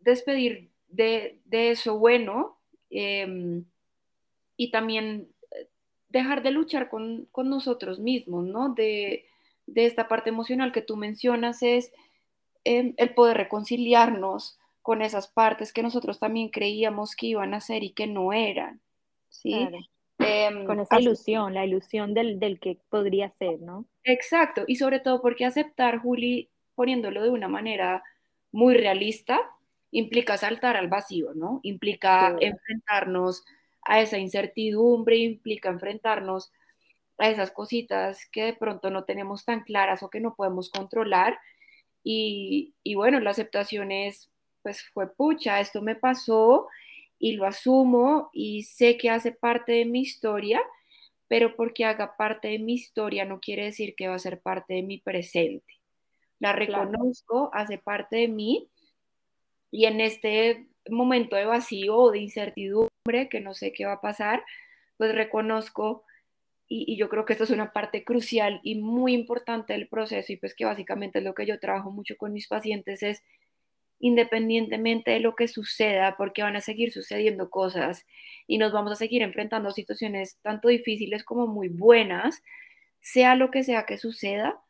[0.01, 2.59] despedir de, de eso bueno
[2.89, 3.65] em,
[4.57, 5.29] y también
[6.09, 8.73] dejar de luchar con, con nosotros mismos, ¿no?
[8.73, 9.25] De,
[9.67, 11.93] de, esta parte emocional que tú mencionas es
[12.65, 17.83] em, el poder reconciliarnos con esas partes que nosotros también creíamos que iban a ser
[17.83, 18.81] y que no eran,
[19.29, 19.69] ¿sí?
[20.19, 23.85] Em, con esa ilusión, la ilusión del, del, que podría ser, ¿no?
[24.03, 28.03] Exacto, y sobre todo porque aceptar, Juli, poniéndolo de una manera
[28.51, 29.39] muy realista,
[29.91, 31.59] implica saltar al vacío, ¿no?
[31.63, 33.43] Implica enfrentarnos
[33.83, 36.51] a esa incertidumbre, implica enfrentarnos
[37.17, 41.39] a esas cositas que de pronto no tenemos tan claras o que no podemos controlar.
[42.03, 44.29] Y, y bueno, la aceptación es
[44.61, 46.67] pues fue pucha, esto me pasó
[47.19, 50.61] y lo asumo y sé que hace parte de mi historia,
[51.27, 54.75] pero porque haga parte de mi historia no quiere decir que va a ser parte
[54.75, 55.75] de mi presente.
[56.39, 58.69] La reconozco, hace parte de mí
[59.69, 64.01] y en este momento de vacío o de incertidumbre, que no sé qué va a
[64.01, 64.43] pasar,
[64.97, 66.05] pues reconozco
[66.67, 70.31] y, y, yo creo que esto es una parte crucial y muy importante del proceso
[70.31, 73.23] y pues que básicamente es lo que yo trabajo mucho con mis pacientes es
[73.99, 78.05] independientemente de lo que suceda, porque van a seguir sucediendo cosas
[78.47, 82.41] y nos vamos a seguir enfrentando a situaciones tanto difíciles como muy buenas,
[83.01, 84.61] sea lo que sea que suceda,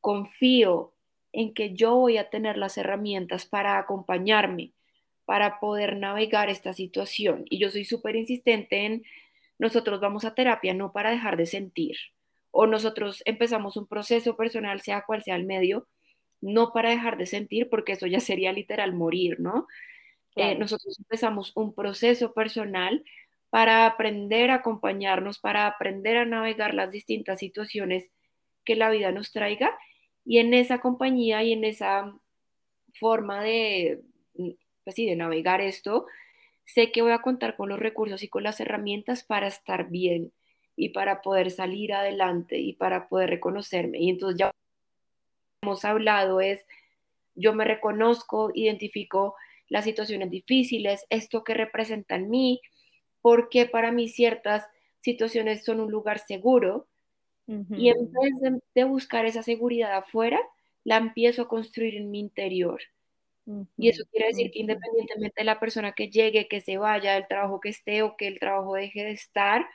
[0.00, 0.92] confío
[1.32, 4.72] en que yo voy a tener las herramientas para acompañarme,
[5.24, 7.44] para poder navegar esta situación.
[7.48, 9.04] Y yo soy súper insistente en,
[9.58, 11.96] nosotros vamos a terapia no para dejar de sentir,
[12.50, 15.86] o nosotros empezamos un proceso personal, sea cual sea el medio,
[16.42, 19.66] no para dejar de sentir, porque eso ya sería literal morir, ¿no?
[20.36, 23.04] Eh, nosotros empezamos un proceso personal
[23.50, 28.10] para aprender a acompañarnos, para aprender a navegar las distintas situaciones
[28.64, 29.76] que la vida nos traiga
[30.24, 32.14] y en esa compañía y en esa
[32.94, 34.02] forma de,
[34.84, 36.06] pues sí, de navegar esto,
[36.64, 40.32] sé que voy a contar con los recursos y con las herramientas para estar bien
[40.76, 43.98] y para poder salir adelante y para poder reconocerme.
[44.00, 44.52] Y entonces ya
[45.62, 46.64] hemos hablado es,
[47.34, 49.36] yo me reconozco, identifico
[49.68, 52.60] las situaciones difíciles, esto que representa en mí,
[53.22, 54.66] porque para mí ciertas
[55.00, 56.86] situaciones son un lugar seguro.
[57.46, 60.40] Y en vez de, buscar esa seguridad afuera,
[60.84, 62.80] la empiezo a construir en mi interior.
[63.76, 67.26] Y eso quiere decir que independientemente de la persona que llegue, que se vaya, del
[67.26, 69.66] trabajo que esté o que el trabajo deje de estar,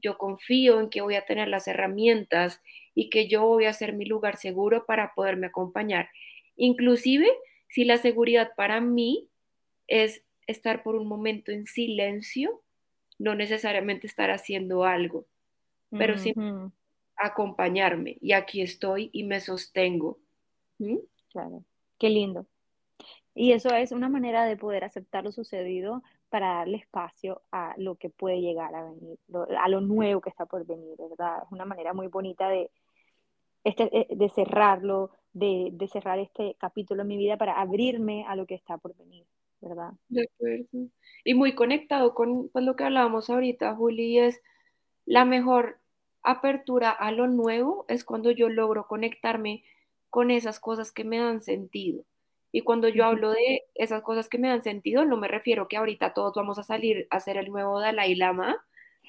[0.00, 2.60] yo confío en que voy a tener las herramientas
[2.94, 6.08] y que yo voy a ser mi lugar seguro para poderme acompañar.
[6.56, 7.28] Inclusive
[7.68, 9.28] si la seguridad para mí
[9.86, 12.62] es estar por un momento en silencio,
[13.18, 15.26] no necesariamente estar haciendo algo,
[15.90, 16.34] pero sí
[17.16, 18.16] acompañarme.
[18.20, 20.18] Y aquí estoy y me sostengo.
[20.78, 20.98] ¿Mm?
[21.30, 21.64] Claro,
[21.98, 22.46] qué lindo.
[23.34, 27.96] Y eso es una manera de poder aceptar lo sucedido para darle espacio a lo
[27.96, 29.18] que puede llegar a venir,
[29.58, 31.42] a lo nuevo que está por venir, ¿verdad?
[31.44, 32.70] Es una manera muy bonita de,
[33.64, 38.46] este, eh, de cerrarlo, de, cerrar este capítulo en mi vida para abrirme a lo
[38.46, 39.24] que está por venir,
[39.60, 39.92] ¿verdad?
[40.08, 40.90] De acuerdo.
[41.24, 44.40] Y muy conectado con pues, lo que hablábamos ahorita, Juli, es
[45.06, 45.78] la mejor
[46.22, 49.64] apertura a lo nuevo es cuando yo logro conectarme
[50.10, 52.04] con esas cosas que me dan sentido.
[52.58, 55.76] Y cuando yo hablo de esas cosas que me dan sentido, no me refiero que
[55.76, 58.56] ahorita todos vamos a salir a hacer el nuevo Dalai Lama,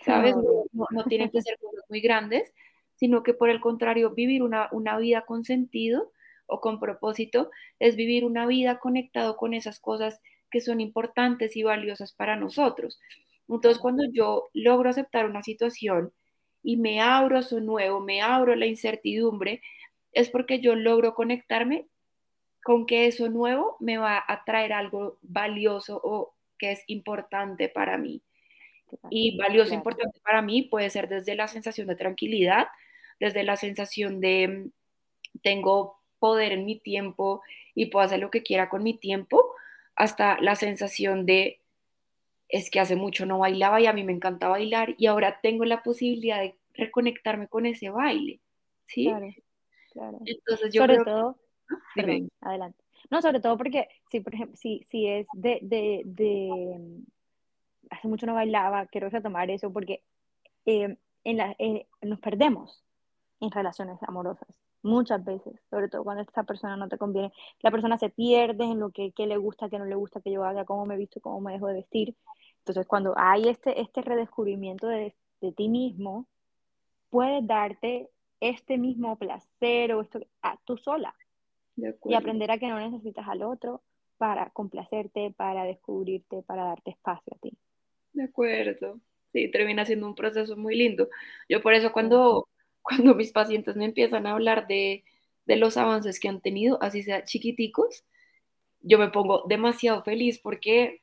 [0.05, 0.35] ¿sabes?
[0.35, 2.53] No, no, tienen que ser cosas muy grandes,
[2.93, 6.11] sino que por el contrario, vivir una, una vida con sentido
[6.45, 10.21] o con propósito, es vivir una vida conectado con esas cosas
[10.51, 12.99] que son importantes y valiosas para nosotros.
[13.47, 16.13] Entonces, cuando yo logro aceptar una situación
[16.61, 19.63] y me abro a su nuevo, me abro a la incertidumbre,
[20.11, 21.87] es porque yo logro conectarme
[22.63, 27.97] con que eso nuevo me va a traer algo valioso o que es importante para
[27.97, 28.21] mí.
[29.09, 32.67] Y valioso, importante para mí puede ser desde la sensación de tranquilidad,
[33.19, 34.71] desde la sensación de mm,
[35.41, 37.41] tengo poder en mi tiempo
[37.75, 39.53] y puedo hacer lo que quiera con mi tiempo,
[39.95, 41.59] hasta la sensación de
[42.49, 45.65] es que hace mucho no bailaba y a mí me encanta bailar y ahora tengo
[45.65, 48.39] la posibilidad de reconectarme con ese baile.
[48.85, 49.05] ¿sí?
[49.05, 49.27] Claro,
[49.91, 50.19] claro.
[50.25, 51.37] Entonces yo sobre todo,
[52.41, 52.83] adelante.
[53.09, 57.01] No, sobre todo porque si, por ejemplo, si, si es de, de, de,
[57.89, 60.03] hace mucho no bailaba, quiero retomar eso porque
[60.65, 62.83] eh, en la, eh, nos perdemos
[63.39, 64.47] en relaciones amorosas
[64.81, 67.33] muchas veces, sobre todo cuando esta persona no te conviene.
[67.61, 70.43] La persona se pierde en lo que, le gusta, que no le gusta que yo
[70.45, 72.15] haga, cómo me visto, cómo me dejo de vestir.
[72.59, 76.27] Entonces, cuando hay este, este redescubrimiento de, de ti mismo,
[77.09, 78.09] puedes darte
[78.39, 81.13] este mismo placer o esto a tú sola
[82.05, 83.81] y aprender a que no necesitas al otro
[84.17, 87.57] para complacerte, para descubrirte, para darte espacio a ti.
[88.13, 88.99] De acuerdo.
[89.31, 91.09] Sí, termina siendo un proceso muy lindo.
[91.47, 92.49] Yo por eso cuando,
[92.81, 95.03] cuando mis pacientes me empiezan a hablar de,
[95.45, 98.03] de los avances que han tenido, así sea chiquiticos,
[98.81, 101.01] yo me pongo demasiado feliz porque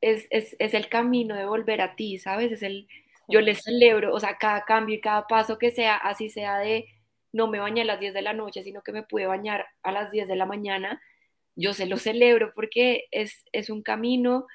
[0.00, 2.52] es, es, es, el camino de volver a ti, ¿sabes?
[2.52, 2.88] Es el,
[3.28, 6.86] yo les celebro, o sea, cada cambio y cada paso que sea, así sea de
[7.34, 9.90] no me bañé a las 10 de la noche, sino que me pude bañar a
[9.90, 11.02] las 10 de la mañana,
[11.56, 14.46] yo se lo celebro porque es, es un camino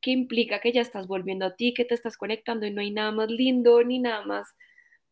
[0.00, 2.92] que implica que ya estás volviendo a ti, que te estás conectando y no hay
[2.92, 4.54] nada más lindo ni nada más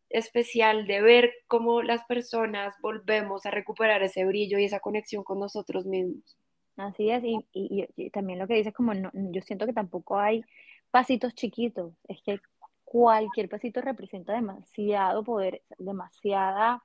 [0.09, 5.39] especial de ver cómo las personas volvemos a recuperar ese brillo y esa conexión con
[5.39, 6.37] nosotros mismos.
[6.77, 10.43] Así es, y, y, también lo que dices como no, yo siento que tampoco hay
[10.91, 12.39] pasitos chiquitos, es que
[12.85, 16.81] cualquier pasito representa demasiado poder, demasiada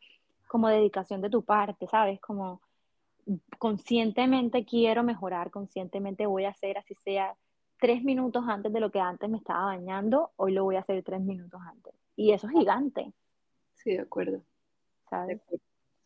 [0.47, 2.21] como dedicación de tu parte, ¿sabes?
[2.21, 2.61] Como
[3.59, 7.35] conscientemente quiero mejorar, conscientemente voy a hacer así sea
[7.79, 11.03] tres minutos antes de lo que antes me estaba bañando, hoy lo voy a hacer
[11.03, 11.95] tres minutos antes.
[12.17, 13.13] Y eso es gigante.
[13.75, 14.43] Sí, de acuerdo.
[15.11, 15.41] ¿Sabes?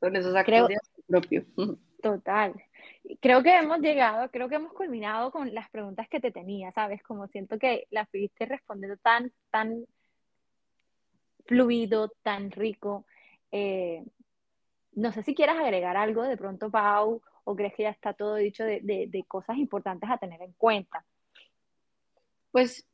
[0.01, 0.69] Son esos actos
[1.07, 1.45] propios.
[2.03, 2.55] Total.
[3.21, 7.03] Creo que hemos llegado, creo que hemos culminado con las preguntas que te tenía, ¿sabes?
[7.03, 9.85] Como siento que las fuiste respondiendo tan, tan
[11.45, 13.05] fluido, tan rico.
[13.53, 14.05] Eh,
[14.93, 18.37] no sé si quieras agregar algo de pronto, Pau, o crees que ya está todo
[18.37, 21.05] dicho de, de cosas importantes a tener en cuenta.
[22.51, 22.87] Pues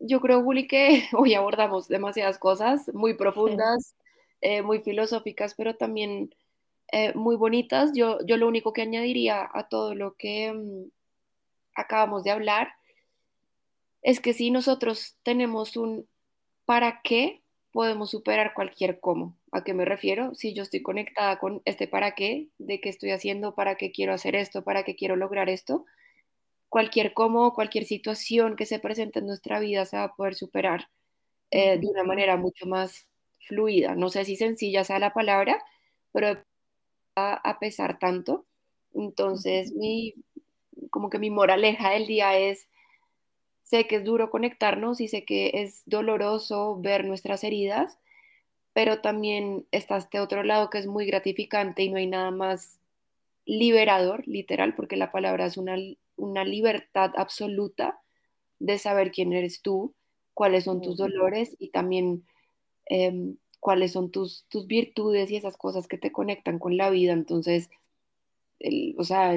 [0.00, 3.94] yo creo, Juli, que hoy abordamos demasiadas cosas muy profundas,
[4.40, 6.34] eh, muy filosóficas, pero también
[6.90, 7.92] eh, muy bonitas.
[7.94, 10.90] Yo, yo lo único que añadiría a todo lo que mm,
[11.74, 12.74] acabamos de hablar
[14.02, 16.08] es que si nosotros tenemos un
[16.64, 19.36] para qué, podemos superar cualquier cómo.
[19.52, 20.34] ¿A qué me refiero?
[20.34, 24.14] Si yo estoy conectada con este para qué, de qué estoy haciendo, para qué quiero
[24.14, 25.84] hacer esto, para qué quiero lograr esto,
[26.68, 30.88] cualquier cómo, cualquier situación que se presente en nuestra vida se va a poder superar
[31.50, 33.08] eh, de una manera mucho más
[33.48, 33.94] fluida.
[33.96, 35.62] No sé si sencilla sea la palabra,
[36.12, 36.28] pero
[37.16, 38.46] a, a pesar tanto.
[38.94, 40.14] Entonces, mi,
[40.90, 42.68] como que mi moraleja del día es,
[43.62, 47.98] sé que es duro conectarnos y sé que es doloroso ver nuestras heridas,
[48.72, 52.78] pero también está este otro lado que es muy gratificante y no hay nada más
[53.44, 55.76] liberador, literal, porque la palabra es una
[56.16, 58.00] una libertad absoluta
[58.58, 59.94] de saber quién eres tú,
[60.34, 62.24] cuáles son tus dolores y también
[62.86, 67.12] em, cuáles son tus, tus virtudes y esas cosas que te conectan con la vida.
[67.12, 67.70] Entonces,
[68.96, 69.36] o sea,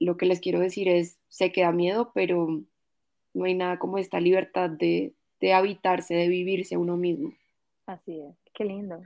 [0.00, 2.62] lo que les quiero decir es, sé que da miedo, pero
[3.32, 7.32] no hay nada como esta libertad de, de habitarse, de vivirse uno mismo.
[7.86, 9.02] Así es, qué lindo,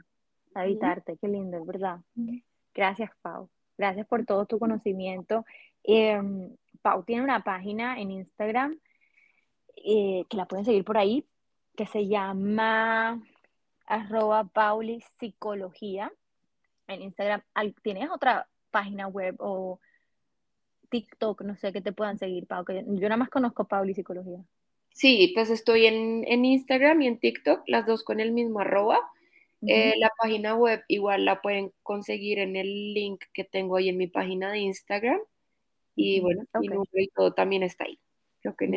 [0.55, 2.01] habitarte, qué lindo, ¿verdad?
[2.74, 3.49] Gracias, Pau.
[3.76, 5.44] Gracias por todo tu conocimiento.
[5.82, 8.78] Em, Pau tiene una página en Instagram
[9.76, 11.24] eh, que la pueden seguir por ahí,
[11.76, 13.22] que se llama
[13.86, 16.12] arroba Pauli Psicología
[16.88, 17.42] en Instagram.
[17.82, 19.80] ¿Tienes otra página web o
[20.90, 21.42] TikTok?
[21.42, 22.64] No sé, que te puedan seguir, Pau.
[22.64, 24.44] Que yo nada más conozco Pauli Psicología.
[24.90, 28.99] Sí, pues estoy en, en, Instagram y en TikTok, las dos con el mismo arroba.
[29.66, 33.96] Eh, la página web igual la pueden conseguir en el link que tengo ahí en
[33.96, 35.20] mi página de Instagram.
[35.96, 37.98] Y bueno, número y todo también está ahí.
[38.42, 38.68] Lo que.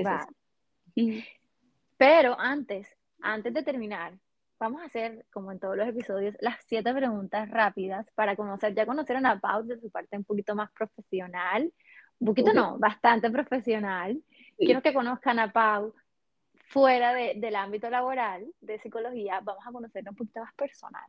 [1.98, 2.88] Pero antes,
[3.22, 4.14] antes de terminar,
[4.60, 8.86] vamos a hacer, como en todos los episodios, las siete preguntas rápidas para conocer, ya
[8.86, 11.72] conocer a Pau de su parte un poquito más profesional,
[12.20, 14.22] un poquito no, bastante profesional.
[14.58, 15.94] Quiero que conozcan a Pau
[16.72, 21.04] fuera de, del ámbito laboral de psicología, vamos a conocerla un poquito más personal.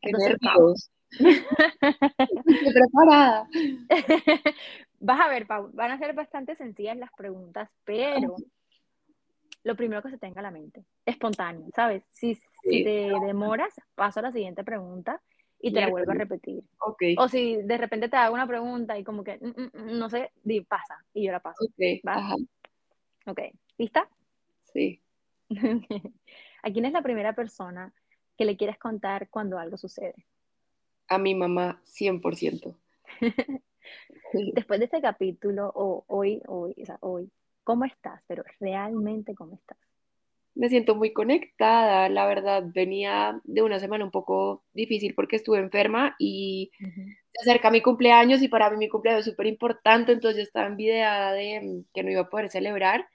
[0.00, 3.46] Entonces, Estoy preparada.
[5.00, 8.36] Vas a ver, Pau, van a ser bastante sencillas las preguntas, pero
[9.62, 12.02] lo primero que se tenga a la mente, espontáneo, ¿sabes?
[12.10, 15.20] Si, si te demoras, paso a la siguiente pregunta
[15.60, 16.64] y te la vuelvo a repetir.
[16.78, 17.16] Okay.
[17.18, 20.08] O si de repente te hago una pregunta y como que, mm, mm, mm, no
[20.08, 21.62] sé, di, pasa, y yo la paso.
[21.62, 22.36] Ok, Ajá.
[23.26, 23.40] Ok,
[23.76, 24.08] ¿lista?
[24.74, 25.00] Sí.
[26.62, 27.94] ¿A quién es la primera persona
[28.36, 30.26] que le quieres contar cuando algo sucede?
[31.08, 32.76] A mi mamá, 100%.
[34.54, 37.30] Después de este capítulo, o hoy, hoy, o sea, hoy,
[37.64, 38.22] ¿Cómo estás?
[38.26, 39.78] Pero realmente, ¿cómo estás?
[40.54, 45.58] Me siento muy conectada, la verdad, venía de una semana un poco difícil porque estuve
[45.58, 50.36] enferma y se acerca mi cumpleaños y para mí mi cumpleaños es súper importante, entonces
[50.36, 53.08] yo estaba envidiada de mm, que no iba a poder celebrar,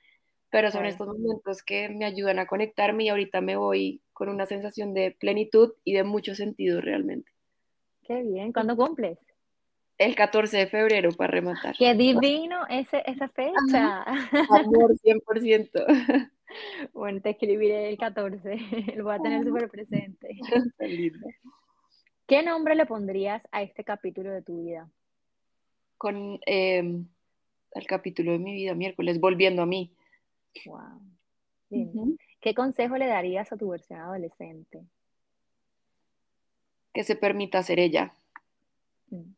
[0.50, 4.46] pero son estos momentos que me ayudan a conectarme y ahorita me voy con una
[4.46, 7.32] sensación de plenitud y de mucho sentido realmente.
[8.04, 9.20] Qué bien, ¿cuándo cumples?
[9.98, 11.76] El 14 de febrero para rematar.
[11.78, 14.04] Qué divino ese, esa fecha.
[14.50, 15.86] Amor 100%.
[16.94, 18.58] Bueno, te escribiré el 14,
[18.98, 20.40] lo voy a tener súper presente.
[22.28, 24.90] ¿Qué nombre le pondrías a este capítulo de tu vida?
[25.98, 27.04] Con eh,
[27.72, 29.94] el capítulo de mi vida, miércoles, volviendo a mí.
[30.66, 31.02] Wow.
[32.42, 34.82] ¿Qué consejo le darías a tu versión adolescente?
[36.94, 38.14] Que se permita ser ella.
[39.10, 39.34] Mm.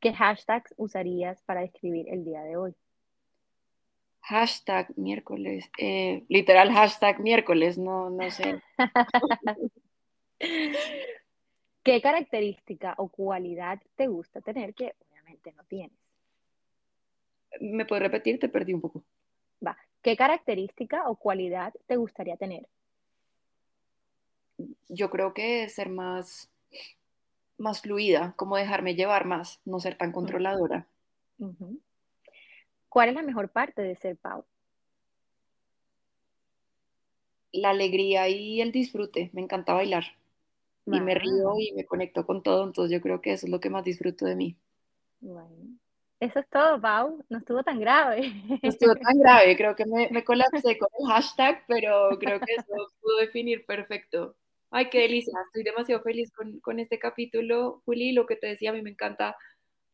[0.00, 2.74] ¿Qué hashtags usarías para describir el día de hoy?
[4.20, 8.60] Hashtag miércoles, eh, literal hashtag miércoles, no, no sé.
[11.84, 15.96] ¿Qué característica o cualidad te gusta tener que obviamente no tienes?
[17.60, 18.40] ¿Me puedes repetir?
[18.40, 19.04] Te perdí un poco.
[20.06, 22.68] ¿Qué característica o cualidad te gustaría tener?
[24.88, 26.48] Yo creo que ser más
[27.58, 30.86] más fluida, como dejarme llevar más, no ser tan controladora.
[32.88, 34.44] ¿Cuál es la mejor parte de ser Pau?
[37.50, 39.30] La alegría y el disfrute.
[39.32, 40.04] Me encanta bailar.
[40.86, 43.58] Y me río y me conecto con todo, entonces yo creo que eso es lo
[43.58, 44.56] que más disfruto de mí.
[45.20, 45.80] Bueno.
[46.20, 47.22] Eso es todo, Pau.
[47.28, 48.32] No estuvo tan grave.
[48.62, 49.56] No estuvo tan grave.
[49.56, 54.36] Creo que me, me colapsé con el hashtag, pero creo que eso pudo definir perfecto.
[54.70, 56.30] Ay, qué delicia, estoy demasiado feliz
[56.62, 59.36] con, este capítulo, Juli, lo que te decía, a mí me encanta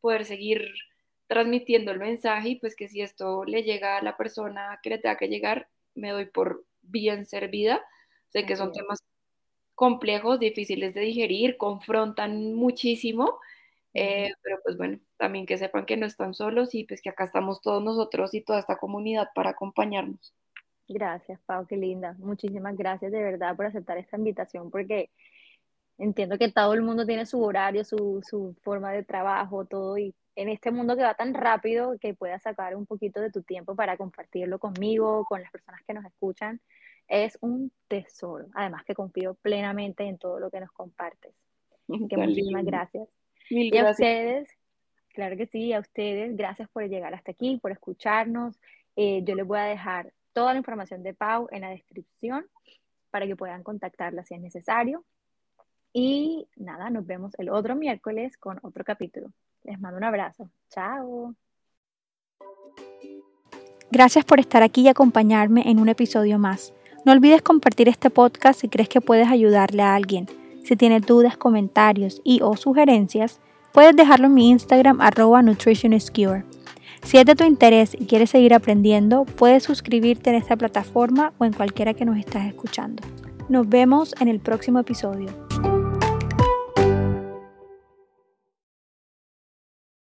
[0.00, 0.66] poder seguir
[1.26, 4.98] transmitiendo el mensaje y pues que si esto le llega a la persona que le
[4.98, 7.82] tenga que llegar, me doy por bien servida.
[8.30, 9.04] Sé que son temas
[9.74, 13.38] complejos, difíciles de digerir, confrontan muchísimo,
[13.94, 17.24] eh, pero pues bueno, también que sepan que no están solos y pues que acá
[17.24, 20.34] estamos todos nosotros y toda esta comunidad para acompañarnos.
[20.88, 22.14] Gracias, Pau, qué linda.
[22.18, 25.10] Muchísimas gracias de verdad por aceptar esta invitación, porque
[25.98, 30.14] entiendo que todo el mundo tiene su horario, su, su forma de trabajo, todo, y
[30.34, 33.76] en este mundo que va tan rápido, que puedas sacar un poquito de tu tiempo
[33.76, 36.60] para compartirlo conmigo, con las personas que nos escuchan,
[37.08, 38.46] es un tesoro.
[38.54, 41.34] Además que confío plenamente en todo lo que nos compartes.
[42.08, 43.08] Que muchísimas gracias.
[43.50, 44.48] Y a ustedes,
[45.14, 48.58] claro que sí, a ustedes, gracias por llegar hasta aquí, por escucharnos.
[48.96, 52.46] Eh, yo les voy a dejar toda la información de Pau en la descripción
[53.10, 55.04] para que puedan contactarla si es necesario.
[55.92, 59.32] Y nada, nos vemos el otro miércoles con otro capítulo.
[59.64, 60.50] Les mando un abrazo.
[60.70, 61.34] Chao.
[63.90, 66.72] Gracias por estar aquí y acompañarme en un episodio más.
[67.04, 70.26] No olvides compartir este podcast si crees que puedes ayudarle a alguien.
[70.64, 73.40] Si tienes dudas, comentarios y o sugerencias,
[73.72, 75.42] puedes dejarlo en mi Instagram arroba.
[77.02, 81.44] Si es de tu interés y quieres seguir aprendiendo, puedes suscribirte en esta plataforma o
[81.44, 83.02] en cualquiera que nos estás escuchando.
[83.48, 85.28] Nos vemos en el próximo episodio.